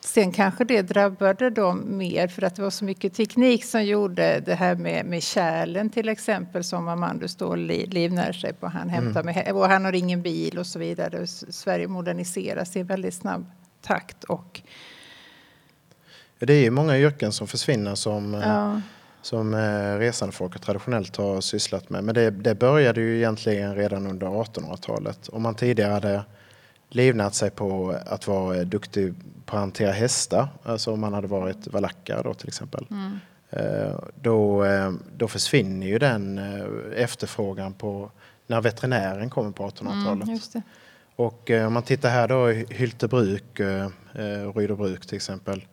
Sen 0.00 0.32
kanske 0.32 0.64
det 0.64 0.82
drabbade 0.82 1.50
dem 1.50 1.98
mer 1.98 2.28
för 2.28 2.42
att 2.42 2.56
det 2.56 2.62
var 2.62 2.70
så 2.70 2.84
mycket 2.84 3.14
teknik 3.14 3.64
som 3.64 3.84
gjorde 3.84 4.40
det 4.40 4.54
här 4.54 4.74
med, 4.74 5.06
med 5.06 5.22
kärlen 5.22 5.90
till 5.90 6.08
exempel 6.08 6.64
som 6.64 6.88
Amandus 6.88 7.36
då 7.36 7.54
livnär 7.54 8.32
sig 8.32 8.52
på. 8.52 8.66
Han, 8.66 8.88
hämtar 8.88 9.20
mm. 9.20 9.34
med, 9.34 9.52
och 9.52 9.68
han 9.68 9.84
har 9.84 9.92
ingen 9.92 10.22
bil 10.22 10.58
och 10.58 10.66
så 10.66 10.78
vidare. 10.78 11.26
Sverige 11.26 11.88
moderniseras 11.88 12.76
i 12.76 12.82
väldigt 12.82 13.14
snabb 13.14 13.46
takt. 13.82 14.24
Och, 14.24 14.62
det 16.38 16.52
är 16.52 16.62
ju 16.62 16.70
många 16.70 16.98
yrken 16.98 17.32
som 17.32 17.46
försvinner 17.46 17.94
som, 17.94 18.34
eh, 18.34 18.40
ja. 18.40 18.80
som 19.22 19.54
eh, 19.54 19.98
resandefolket 19.98 20.62
traditionellt 20.62 21.16
har 21.16 21.40
sysslat 21.40 21.90
med. 21.90 22.04
Men 22.04 22.14
det, 22.14 22.30
det 22.30 22.54
började 22.54 23.00
ju 23.00 23.16
egentligen 23.16 23.74
redan 23.74 24.06
under 24.06 24.26
1800-talet. 24.26 25.28
Om 25.28 25.42
man 25.42 25.54
tidigare 25.54 25.92
hade 25.92 26.24
livnat 26.90 27.34
sig 27.34 27.50
på 27.50 27.96
att 28.06 28.26
vara 28.26 28.64
duktig 28.64 29.14
på 29.46 29.56
att 29.56 29.60
hantera 29.60 29.92
hästar, 29.92 30.48
alltså 30.62 30.92
om 30.92 31.00
man 31.00 31.12
hade 31.12 31.26
varit 31.26 31.66
valackar 31.66 32.22
då 32.24 32.34
till 32.34 32.48
exempel. 32.48 32.86
Mm. 32.90 33.18
Eh, 33.50 33.98
då, 34.20 34.64
eh, 34.64 34.92
då 35.16 35.28
försvinner 35.28 35.86
ju 35.86 35.98
den 35.98 36.38
eh, 36.38 37.02
efterfrågan 37.02 37.72
på 37.72 38.10
när 38.46 38.60
veterinären 38.60 39.30
kommer 39.30 39.50
på 39.50 39.68
1800-talet. 39.68 40.54
Mm, 40.54 40.62
och 41.16 41.50
om 41.66 41.72
man 41.72 41.82
tittar 41.82 42.10
här 42.10 42.28
då 42.28 42.50
i 42.50 42.66
Hyltebruk, 42.70 43.60
Rydöbruk 44.54 45.06
till 45.06 45.16
exempel. 45.16 45.66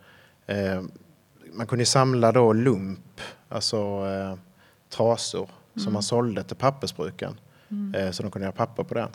Man 1.53 1.67
kunde 1.67 1.85
samla 1.85 2.31
då 2.31 2.53
lump, 2.53 3.21
alltså 3.49 4.05
trasor 4.89 5.49
som 5.73 5.81
mm. 5.81 5.93
man 5.93 6.03
sålde 6.03 6.43
till 6.43 6.55
pappersbruken. 6.55 7.39
Mm. 7.71 8.13
Så 8.13 8.23
de 8.23 8.31
kunde 8.31 8.45
göra 8.45 8.55
papper 8.55 8.83
på 8.83 8.93
det. 8.93 9.07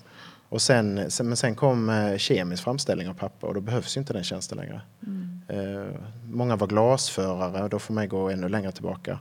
Och 0.52 0.62
sen, 0.62 1.10
sen, 1.10 1.28
men 1.28 1.36
sen 1.36 1.54
kom 1.54 1.90
eh, 1.90 2.16
kemisk 2.16 2.64
framställning 2.64 3.08
av 3.08 3.14
papper 3.14 3.46
och 3.46 3.54
då 3.54 3.60
behövs 3.60 3.96
ju 3.96 3.98
inte 3.98 4.12
den 4.12 4.24
tjänsten 4.24 4.58
längre. 4.58 4.80
Mm. 5.06 5.40
Eh, 5.48 5.94
många 6.30 6.56
var 6.56 6.66
glasförare 6.66 7.62
och 7.62 7.70
då 7.70 7.78
får 7.78 7.94
man 7.94 8.08
gå 8.08 8.30
ännu 8.30 8.48
längre 8.48 8.72
tillbaka. 8.72 9.18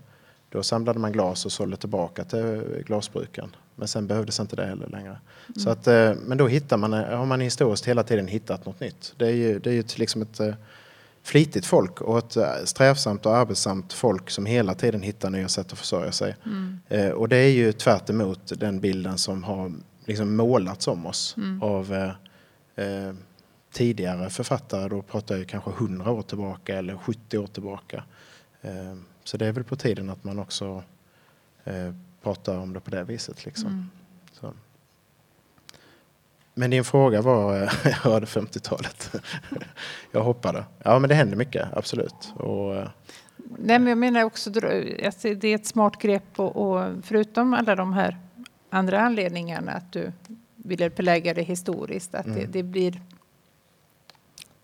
Då 0.50 0.64
samlade 0.64 1.00
man 1.00 1.12
glas 1.12 1.46
och 1.46 1.52
sålde 1.52 1.78
tillbaka 1.78 2.24
till 2.24 2.84
glasbruken. 2.86 3.56
Men 3.76 3.88
sen 3.88 4.08
behövdes 4.08 4.40
inte 4.40 4.56
det 4.56 4.66
heller 4.66 4.88
längre. 4.88 5.10
Mm. 5.48 5.60
Så 5.60 5.70
att, 5.70 5.88
eh, 5.88 6.14
men 6.26 6.38
då 6.38 6.48
hittar 6.48 6.78
man, 6.78 6.94
eh, 6.94 7.18
har 7.18 7.26
man 7.26 7.42
historiskt 7.42 7.88
hela 7.88 8.04
tiden 8.04 8.28
hittat 8.28 8.66
något 8.66 8.80
nytt. 8.80 9.14
Det 9.18 9.26
är 9.26 9.36
ju, 9.36 9.60
det 9.60 9.70
är 9.70 9.74
ju 9.74 9.84
liksom 9.96 10.22
ett 10.22 10.40
eh, 10.40 10.54
flitigt 11.24 11.66
folk 11.66 12.02
och 12.02 12.18
ett 12.18 12.38
eh, 12.38 12.46
strävsamt 12.66 13.26
och 13.26 13.38
arbetsamt 13.38 13.94
folk 13.94 14.30
som 14.30 14.46
hela 14.46 14.74
tiden 14.74 15.02
hittar 15.02 15.30
nya 15.30 15.48
sätt 15.48 15.72
att 15.72 15.80
försörja 15.80 16.12
sig. 16.12 16.36
Mm. 16.46 17.14
och 17.14 17.30
det 17.30 17.38
är 17.38 17.52
ju 17.52 17.72
tvärt 17.72 18.10
den 18.60 18.80
bilden 18.80 19.18
som 19.18 19.44
har 19.44 19.72
liksom 20.12 20.36
målats 20.36 20.88
om 20.88 21.06
oss 21.06 21.38
mm. 21.38 21.64
av 21.64 21.94
eh, 21.94 22.86
eh, 22.86 23.14
tidigare 23.72 24.30
författare. 24.30 24.90
Då 24.90 25.02
pratar 25.02 25.38
jag 25.38 25.48
kanske 25.48 25.72
100 25.72 26.12
år 26.12 26.22
tillbaka 26.22 26.78
eller 26.78 26.98
70 26.98 27.38
år 27.38 27.48
tillbaka. 27.48 28.04
Eh, 28.62 28.96
så 29.24 29.38
det 29.38 29.48
är 29.48 29.52
väl 29.52 29.64
på 29.64 29.76
tiden 29.76 30.10
att 30.10 30.24
man 30.24 30.40
också 30.40 30.84
eh, 31.64 31.94
pratar 32.24 32.58
om 32.58 32.74
det 32.74 32.80
på 32.80 32.92
det 32.92 33.04
viset. 33.04 33.46
Liksom. 33.46 33.68
Mm. 33.68 33.90
Så. 34.32 34.54
Men 36.54 36.70
din 36.70 36.84
fråga 36.84 37.22
var, 37.22 37.64
eh, 37.64 37.70
jag 37.84 37.92
hörde 37.92 38.26
50-talet. 38.26 39.12
jag 40.12 40.24
hoppade. 40.24 40.66
Ja 40.84 41.00
men 41.00 41.10
det 41.10 41.16
händer 41.16 41.38
mycket, 41.38 41.68
absolut. 41.74 42.34
Och, 42.36 42.76
eh, 42.76 42.88
Nej, 43.58 43.80
men 43.80 43.88
jag 43.88 43.98
menar 43.98 44.24
också 44.24 44.50
att 44.50 45.22
det 45.22 45.44
är 45.44 45.56
ett 45.56 45.66
smart 45.66 45.98
grepp 46.02 46.40
och, 46.40 46.56
och 46.56 46.94
förutom 47.04 47.54
alla 47.54 47.76
de 47.76 47.94
här 47.94 48.18
andra 48.72 49.02
anledningarna 49.02 49.72
att 49.72 49.92
du 49.92 50.12
ville 50.56 50.90
belägga 50.90 51.34
det 51.34 51.42
historiskt. 51.42 52.16
Att 52.16 52.26
mm. 52.26 52.40
det, 52.40 52.46
det, 52.46 52.64
blir, 52.64 53.02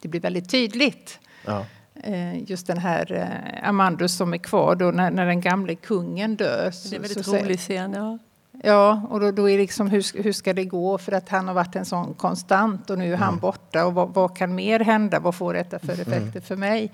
det 0.02 0.08
blir 0.08 0.22
väldigt 0.22 0.50
tydligt. 0.50 1.20
Ja. 1.46 1.65
Eh, 2.04 2.43
just 2.50 2.67
den 2.67 2.78
här 2.78 3.12
eh, 3.12 3.70
Amandus 3.70 4.17
som 4.17 4.34
är 4.34 4.38
kvar 4.38 4.76
då 4.76 4.91
när, 4.91 5.12
när 5.12 5.26
den 5.26 5.41
gamle 5.41 5.76
kungen 5.76 6.36
dör. 6.36 6.74
Det 6.84 6.91
är 6.91 6.96
en 6.96 7.02
väldigt 7.02 7.28
rolig 7.28 7.60
scen. 7.60 7.93
Ja. 7.93 8.17
Ja, 8.63 9.02
och 9.10 9.20
då, 9.20 9.32
då 9.32 9.50
är 9.50 9.58
liksom 9.58 9.88
hur, 9.88 10.24
hur 10.24 10.32
ska 10.32 10.54
det 10.54 10.65
gå 10.65 10.98
för 10.98 11.12
att 11.12 11.30
han 11.30 11.48
har 11.48 11.54
varit 11.54 11.76
en 11.76 11.86
sån 11.86 12.13
konstant 12.13 12.89
och 12.89 12.98
nu 12.98 13.04
är 13.04 13.08
mm. 13.08 13.20
han 13.20 13.39
borta 13.39 13.86
och 13.86 13.93
vad, 13.93 14.13
vad, 14.13 14.38
kan 14.38 14.56
mer 14.56 14.80
hända? 14.80 15.20
Vad 15.20 15.36
får 15.36 15.54
detta 15.54 15.80
för 15.80 15.93
mm. 15.93 16.02
effekter 16.02 16.39
mm. 16.39 16.41
för 16.41 16.56
mig? 16.56 16.91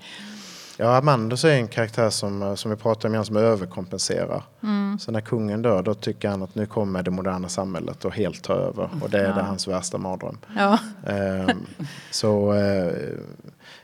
Ja, 0.76 0.96
Amandus 0.96 1.44
är 1.44 1.52
en 1.52 1.68
karaktär 1.68 2.10
som, 2.10 2.56
som 2.56 2.70
vi 2.70 2.76
pratar 2.76 3.16
om, 3.16 3.24
som 3.24 3.36
överkompenserar. 3.36 4.42
Mm. 4.62 4.98
Så 4.98 5.12
när 5.12 5.20
kungen 5.20 5.62
dör, 5.62 5.82
då 5.82 5.94
tycker 5.94 6.28
han 6.28 6.42
att 6.42 6.54
nu 6.54 6.66
kommer 6.66 7.02
det 7.02 7.10
moderna 7.10 7.48
samhället 7.48 8.04
och 8.04 8.14
helt 8.14 8.42
ta 8.42 8.52
över. 8.52 8.88
Och 9.02 9.10
det 9.10 9.18
är 9.18 9.28
ja. 9.28 9.34
det 9.34 9.42
hans 9.42 9.68
värsta 9.68 9.98
mardröm. 9.98 10.38
Ja. 10.56 10.78
Ehm, 11.06 11.66
så, 12.10 12.52
eh, 12.52 12.92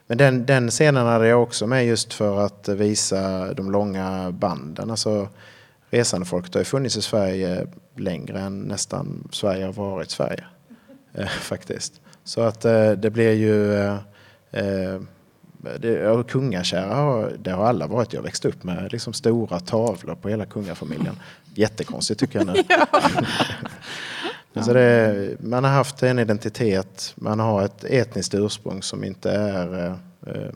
men 0.07 0.19
den, 0.19 0.47
den 0.47 0.71
scenen 0.71 1.07
hade 1.07 1.27
jag 1.27 1.43
också 1.43 1.67
med 1.67 1.87
just 1.87 2.15
för 2.15 2.47
att 2.47 2.69
visa 2.69 3.55
de 3.55 3.71
långa 3.71 4.31
banden. 4.31 4.91
Alltså, 4.91 5.29
resandefolket 5.91 6.55
har 6.55 6.61
ju 6.61 6.65
funnits 6.65 6.97
i 6.97 7.03
Sverige 7.03 7.67
längre 7.97 8.41
än 8.41 8.61
nästan 8.61 9.29
Sverige 9.33 9.65
har 9.65 9.73
varit 9.73 10.11
Sverige. 10.11 10.45
Eh, 11.15 11.27
faktiskt. 11.27 12.01
Så 12.25 12.41
att 12.41 12.65
eh, 12.65 12.91
det 12.91 13.11
blir 13.11 13.33
ju 13.33 13.75
eh, 13.75 13.97
eh 14.51 15.01
det, 15.81 16.29
kungakära 16.29 16.95
har, 16.95 17.33
det 17.39 17.51
har 17.51 17.67
alla 17.67 17.87
varit. 17.87 18.13
Jag 18.13 18.23
växte 18.23 18.49
upp 18.49 18.65
med 18.65 18.93
liksom 18.93 19.13
stora 19.13 19.61
tavlor 19.61 20.15
på 20.15 20.29
hela 20.29 20.47
kungafamiljen. 20.47 21.17
Jättekonstigt 21.55 22.21
tycker 22.21 22.39
jag 22.39 22.47
nu. 22.47 22.55
ja. 24.53 24.63
så 24.63 24.73
det, 24.73 25.37
man 25.41 25.65
har 25.65 25.71
haft 25.71 26.03
en 26.03 26.19
identitet, 26.19 27.13
man 27.17 27.41
har 27.41 27.65
ett 27.65 27.85
etniskt 27.85 28.35
ursprung 28.35 28.83
som 28.83 29.05
inte 29.05 29.31
är 29.31 29.97
eh, 30.27 30.51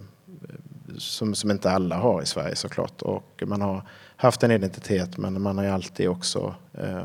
som, 0.98 1.34
som 1.34 1.50
inte 1.50 1.70
alla 1.70 1.96
har 1.96 2.22
i 2.22 2.26
Sverige 2.26 2.56
såklart. 2.56 3.02
Och 3.02 3.42
man 3.46 3.60
har 3.60 3.82
haft 4.16 4.42
en 4.42 4.50
identitet 4.50 5.18
men 5.18 5.42
man 5.42 5.58
har 5.58 5.64
ju 5.64 5.70
alltid 5.70 6.08
också 6.08 6.54
eh, 6.72 7.04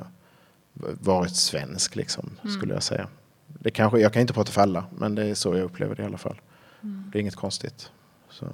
varit 1.01 1.35
svensk 1.35 1.95
liksom, 1.95 2.29
mm. 2.41 2.53
skulle 2.53 2.73
jag 2.73 2.83
säga. 2.83 3.07
Det 3.47 3.71
kanske, 3.71 3.99
jag 3.99 4.13
kan 4.13 4.21
inte 4.21 4.33
prata 4.33 4.51
för 4.51 4.61
alla 4.61 4.85
men 4.97 5.15
det 5.15 5.25
är 5.25 5.35
så 5.35 5.55
jag 5.55 5.63
upplever 5.63 5.95
det 5.95 6.03
i 6.03 6.05
alla 6.05 6.17
fall. 6.17 6.41
Mm. 6.83 7.09
Det 7.11 7.17
är 7.17 7.21
inget 7.21 7.35
konstigt. 7.35 7.91
Så. 8.29 8.45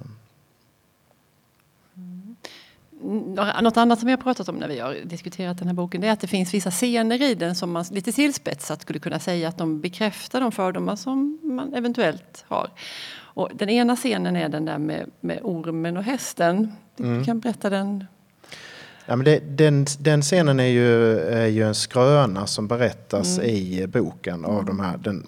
Mm. 1.96 2.36
Något 3.62 3.76
annat 3.76 3.98
som 3.98 4.06
vi 4.06 4.12
har 4.12 4.22
pratat 4.22 4.48
om 4.48 4.56
när 4.56 4.68
vi 4.68 4.78
har 4.78 4.96
diskuterat 5.04 5.58
den 5.58 5.68
här 5.68 5.74
boken 5.74 6.00
det 6.00 6.06
är 6.08 6.12
att 6.12 6.20
det 6.20 6.26
finns 6.26 6.54
vissa 6.54 6.70
scener 6.70 7.22
i 7.22 7.34
den 7.34 7.54
som 7.54 7.72
man 7.72 7.84
lite 7.90 8.12
tillspetsat 8.12 8.82
skulle 8.82 8.98
kunna 8.98 9.18
säga 9.18 9.48
att 9.48 9.58
de 9.58 9.80
bekräftar 9.80 10.40
de 10.40 10.52
fördomar 10.52 10.96
som 10.96 11.38
man 11.42 11.74
eventuellt 11.74 12.44
har. 12.48 12.70
Och 13.36 13.50
den 13.54 13.68
ena 13.68 13.96
scenen 13.96 14.36
är 14.36 14.48
den 14.48 14.64
där 14.64 14.78
med, 14.78 15.10
med 15.20 15.40
ormen 15.42 15.96
och 15.96 16.02
hästen. 16.02 16.72
Du 16.96 17.04
mm. 17.04 17.24
kan 17.24 17.40
berätta 17.40 17.70
den. 17.70 18.04
Ja, 19.06 19.16
men 19.16 19.24
det, 19.24 19.38
den, 19.38 19.86
den 19.98 20.22
scenen 20.22 20.60
är 20.60 20.66
ju, 20.66 21.18
är 21.18 21.46
ju 21.46 21.62
en 21.62 21.74
skröna 21.74 22.46
som 22.46 22.68
berättas 22.68 23.38
mm. 23.38 23.50
i 23.50 23.86
boken 23.86 24.44
av 24.44 24.64
de 24.64 24.80
här, 24.80 24.96
den, 24.96 25.26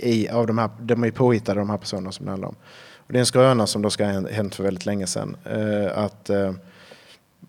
i, 0.00 0.28
av 0.28 0.46
de 0.46 0.58
här, 0.58 0.70
de 0.80 1.04
är 1.04 1.10
påhittade 1.10 1.60
de 1.60 1.70
här 1.70 1.78
personerna 1.78 2.12
som 2.12 2.26
det 2.26 2.30
handlar 2.30 2.48
om. 2.48 2.56
Och 2.96 3.12
det 3.12 3.18
är 3.18 3.20
en 3.20 3.26
skröna 3.26 3.66
som 3.66 3.82
då 3.82 3.90
ska 3.90 4.06
ha 4.06 4.28
hänt 4.28 4.54
för 4.54 4.64
väldigt 4.64 4.86
länge 4.86 5.06
sedan. 5.06 5.36
Eh, 5.44 5.98
att, 5.98 6.30
eh, 6.30 6.52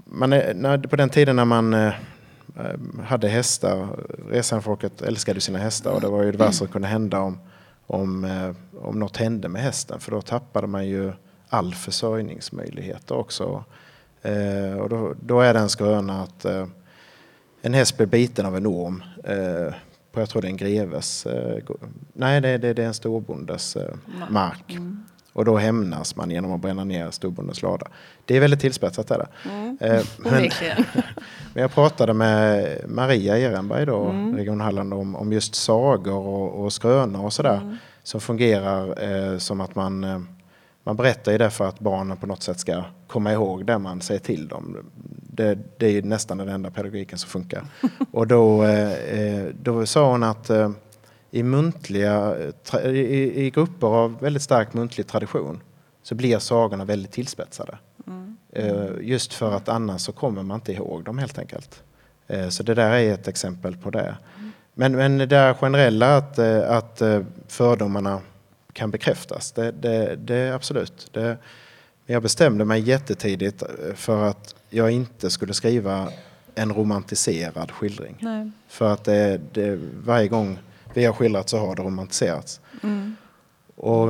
man 0.05 0.33
är, 0.33 0.53
när, 0.53 0.77
på 0.77 0.95
den 0.95 1.09
tiden 1.09 1.35
när 1.35 1.45
man 1.45 1.73
eh, 1.73 1.87
eh 1.87 1.93
hade 3.03 3.27
hästar, 3.27 3.87
resandefolket 4.29 5.01
älskade 5.01 5.41
sina 5.41 5.59
hästar 5.59 5.91
och 5.91 6.01
det 6.01 6.07
var 6.07 6.23
ju 6.23 6.31
det 6.31 6.37
värsta 6.37 6.51
som 6.51 6.67
kunde 6.67 6.87
hända 6.87 7.19
om, 7.19 7.39
om, 7.87 8.25
eh, 8.25 8.79
om 8.81 8.99
något 8.99 9.17
hände 9.17 9.49
med 9.49 9.61
hästen 9.61 9.99
för 9.99 10.11
då 10.11 10.21
tappade 10.21 10.67
man 10.67 10.87
ju 10.87 11.11
all 11.49 11.73
försörjningsmöjligheter 11.73 13.15
också. 13.15 13.63
Eh, 14.21 14.77
och 14.77 14.89
då, 14.89 15.13
då 15.21 15.41
är 15.41 15.53
det 15.53 15.59
en 15.59 15.69
skröna 15.69 16.23
att 16.23 16.45
en 17.61 17.73
häst 17.73 17.97
blir 17.97 18.07
biten 18.07 18.45
av 18.45 18.57
en 18.57 18.67
orm 18.67 19.03
på, 20.13 20.19
jag 20.19 20.29
tror 20.29 20.41
det 20.41 20.47
är 20.47 20.49
en 20.49 20.57
greves, 20.57 21.27
nej 22.13 22.41
det, 22.41 22.57
det, 22.57 22.73
det 22.73 22.83
är 22.83 22.87
en 22.87 22.93
storbondes 22.93 23.77
mark. 24.29 24.71
Mm. 24.71 25.03
Och 25.33 25.45
då 25.45 25.57
hämnas 25.57 26.15
man 26.15 26.31
genom 26.31 26.51
att 26.51 26.61
bränna 26.61 26.83
ner 26.83 27.11
storbondens 27.11 27.61
lada. 27.61 27.87
Det 28.25 28.35
är 28.35 28.39
väldigt 28.39 28.59
tillspetsat. 28.59 29.11
Är 29.11 29.17
det. 29.17 29.49
Mm. 29.49 29.77
Eh, 29.81 30.03
men, 30.17 30.49
men 31.53 31.61
jag 31.61 31.73
pratade 31.73 32.13
med 32.13 32.75
Maria 32.87 33.37
Ehrenberg 33.37 33.85
då, 33.85 34.05
mm. 34.05 34.35
Region 34.35 34.61
Halland, 34.61 34.93
om, 34.93 35.15
om 35.15 35.33
just 35.33 35.55
sagor 35.55 36.27
och, 36.27 36.63
och 36.63 36.73
skrönor 36.73 37.25
och 37.25 37.33
sådär. 37.33 37.57
Mm. 37.57 37.77
som 38.03 38.21
fungerar 38.21 39.03
eh, 39.03 39.37
som 39.37 39.61
att 39.61 39.75
man, 39.75 40.03
eh, 40.03 40.19
man 40.83 40.95
berättar 40.95 41.31
ju 41.31 41.37
det 41.37 41.49
för 41.49 41.67
att 41.67 41.79
barnen 41.79 42.17
på 42.17 42.27
något 42.27 42.43
sätt 42.43 42.59
ska 42.59 42.83
komma 43.07 43.33
ihåg 43.33 43.65
det 43.65 43.77
man 43.77 44.01
säger 44.01 44.19
till 44.19 44.47
dem. 44.47 44.77
Det, 45.35 45.57
det 45.77 45.97
är 45.97 46.01
nästan 46.01 46.37
den 46.37 46.49
enda 46.49 46.71
pedagogiken 46.71 47.17
som 47.17 47.29
funkar. 47.29 47.65
Och 48.11 48.27
då, 48.27 48.63
eh, 48.63 49.45
då 49.61 49.85
sa 49.85 50.11
hon 50.11 50.23
att 50.23 50.49
eh, 50.49 50.71
i, 51.31 51.43
muntliga, 51.43 52.35
i, 52.83 53.45
i 53.45 53.49
grupper 53.49 53.87
av 53.87 54.19
väldigt 54.19 54.43
stark 54.43 54.73
muntlig 54.73 55.07
tradition 55.07 55.61
så 56.03 56.15
blir 56.15 56.39
sagorna 56.39 56.85
väldigt 56.85 57.11
tillspetsade. 57.11 57.77
Mm. 58.07 58.37
Just 59.01 59.33
för 59.33 59.51
att 59.51 59.69
annars 59.69 60.01
så 60.01 60.11
kommer 60.11 60.43
man 60.43 60.55
inte 60.55 60.73
ihåg 60.73 61.03
dem 61.03 61.17
helt 61.17 61.39
enkelt. 61.39 61.83
Så 62.49 62.63
det 62.63 62.73
där 62.73 62.91
är 62.91 63.13
ett 63.13 63.27
exempel 63.27 63.77
på 63.77 63.89
det. 63.89 64.17
Men, 64.73 64.95
men 64.95 65.17
det 65.17 65.25
där 65.25 65.53
generella 65.53 66.17
att, 66.17 66.39
att 66.39 67.01
fördomarna 67.47 68.21
kan 68.73 68.91
bekräftas, 68.91 69.51
det, 69.51 69.71
det, 69.71 70.15
det 70.15 70.55
absolut. 70.55 71.09
Det, 71.11 71.37
jag 72.05 72.21
bestämde 72.21 72.65
mig 72.65 72.81
jättetidigt 72.81 73.63
för 73.95 74.23
att 74.23 74.55
jag 74.73 74.91
inte 74.91 75.29
skulle 75.29 75.53
skriva 75.53 76.09
en 76.55 76.73
romantiserad 76.73 77.71
skildring. 77.71 78.17
Nej. 78.19 78.51
För 78.67 78.93
att 78.93 79.03
det, 79.03 79.41
det, 79.53 79.79
varje 80.05 80.27
gång 80.27 80.59
vi 80.93 81.05
har 81.05 81.13
skildrat 81.13 81.49
så 81.49 81.57
har 81.57 81.75
det 81.75 81.83
romantiserats. 81.83 82.61
Mm. 82.83 83.15
Och 83.75 84.07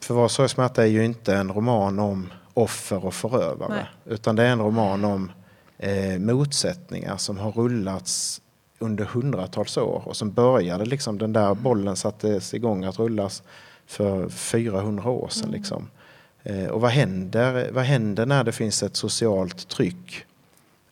för 0.00 0.14
Vad 0.14 0.30
sorg 0.30 0.48
smärta 0.48 0.82
är 0.82 0.86
ju 0.86 1.04
inte 1.04 1.34
en 1.34 1.52
roman 1.52 1.98
om 1.98 2.32
offer 2.54 3.04
och 3.04 3.14
förövare. 3.14 3.74
Nej. 3.74 4.14
Utan 4.14 4.36
det 4.36 4.42
är 4.42 4.52
en 4.52 4.58
roman 4.58 5.04
om 5.04 5.32
eh, 5.78 6.18
motsättningar 6.18 7.16
som 7.16 7.38
har 7.38 7.52
rullats 7.52 8.40
under 8.78 9.04
hundratals 9.04 9.76
år 9.76 10.02
och 10.04 10.16
som 10.16 10.32
började 10.32 10.84
liksom 10.84 11.18
den 11.18 11.32
där 11.32 11.54
bollen 11.54 11.96
sattes 11.96 12.54
igång 12.54 12.84
att 12.84 12.98
rullas 12.98 13.42
för 13.86 14.28
400 14.28 15.10
år 15.10 15.28
sedan. 15.28 15.48
Mm. 15.48 15.54
Liksom. 15.54 15.90
Eh, 16.42 16.66
och 16.66 16.80
vad 16.80 16.90
händer, 16.90 17.70
vad 17.72 17.84
händer 17.84 18.26
när 18.26 18.44
det 18.44 18.52
finns 18.52 18.82
ett 18.82 18.96
socialt 18.96 19.68
tryck 19.68 20.24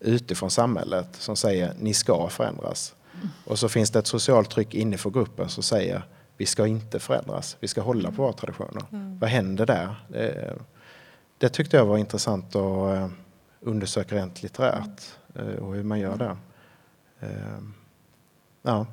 utifrån 0.00 0.50
samhället 0.50 1.08
som 1.12 1.36
säger 1.36 1.72
ni 1.80 1.94
ska 1.94 2.28
förändras? 2.28 2.94
Mm. 3.14 3.28
Och 3.44 3.58
så 3.58 3.68
finns 3.68 3.90
det 3.90 3.98
ett 3.98 4.06
socialt 4.06 4.50
tryck 4.50 4.74
inifrån 4.74 5.12
gruppen 5.12 5.48
som 5.48 5.62
säger 5.62 6.02
vi 6.36 6.46
ska 6.46 6.66
inte 6.66 6.98
förändras, 6.98 7.56
vi 7.60 7.68
ska 7.68 7.80
hålla 7.80 8.10
på 8.10 8.22
våra 8.22 8.32
traditioner. 8.32 8.82
Mm. 8.92 9.18
Vad 9.18 9.30
händer 9.30 9.66
där? 9.66 9.94
Det, 10.08 10.54
det, 11.38 11.48
tyckte 11.48 11.76
jag 11.76 11.86
var 11.86 11.98
intressant 11.98 12.56
att 12.56 12.96
eh, 12.96 13.08
undersöka 13.60 14.16
rent 14.16 14.42
litterärt 14.42 15.02
eh, 15.34 15.46
och 15.46 15.74
hur 15.74 15.82
man 15.82 16.00
gör 16.00 16.16
det. 16.16 16.36
Ja. 18.62 18.86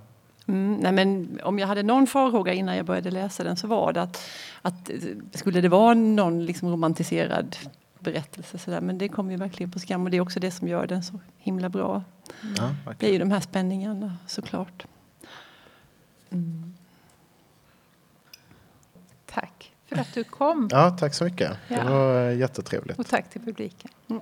Mm, 0.48 0.76
nej 0.76 0.92
men 0.92 1.40
om 1.44 1.60
jag 1.60 1.68
hade 1.68 1.84
någon 1.84 2.08
farhåga 2.08 2.54
innan 2.54 2.78
jag 2.78 2.86
började 2.86 3.12
läsa 3.12 3.44
den 3.44 3.58
så 3.58 3.68
var 3.68 3.94
det 3.94 4.02
att, 4.02 4.30
att 4.62 4.90
skulle 5.34 5.62
det 5.62 5.70
vara 5.70 5.94
någon 5.94 6.46
liksom 6.46 6.70
romantiserad 6.70 7.56
berättelse 8.00 8.58
så 8.58 8.72
där, 8.72 8.82
men 8.82 8.98
det 8.98 9.10
kommer 9.10 9.32
ju 9.32 9.38
verkligen 9.38 9.72
på 9.72 9.80
skam 9.80 10.04
och 10.04 10.12
det 10.12 10.18
är 10.18 10.22
också 10.22 10.40
det 10.40 10.52
som 10.52 10.68
gör 10.68 10.88
den 10.88 11.04
så 11.04 11.20
himla 11.38 11.70
bra. 11.70 12.04
Mm. 12.42 12.56
Ja, 12.58 12.94
det 13.00 13.08
är 13.08 13.12
ju 13.12 13.20
de 13.20 13.32
här 13.32 13.40
spänningarna 13.40 14.18
såklart. 14.28 14.86
Mm. 16.30 16.74
Tack 19.26 19.72
för 19.86 19.98
att 19.98 20.14
du 20.14 20.24
kom. 20.24 20.68
Ja, 20.72 20.92
tack 20.92 21.14
så 21.14 21.24
mycket. 21.24 21.52
Ja. 21.68 21.84
Det 21.84 21.90
var 21.90 22.30
jättetrevligt. 22.30 23.00
Och 23.00 23.08
tack 23.08 23.30
till 23.30 23.42
publiken. 23.42 23.92
Mm. 24.10 24.22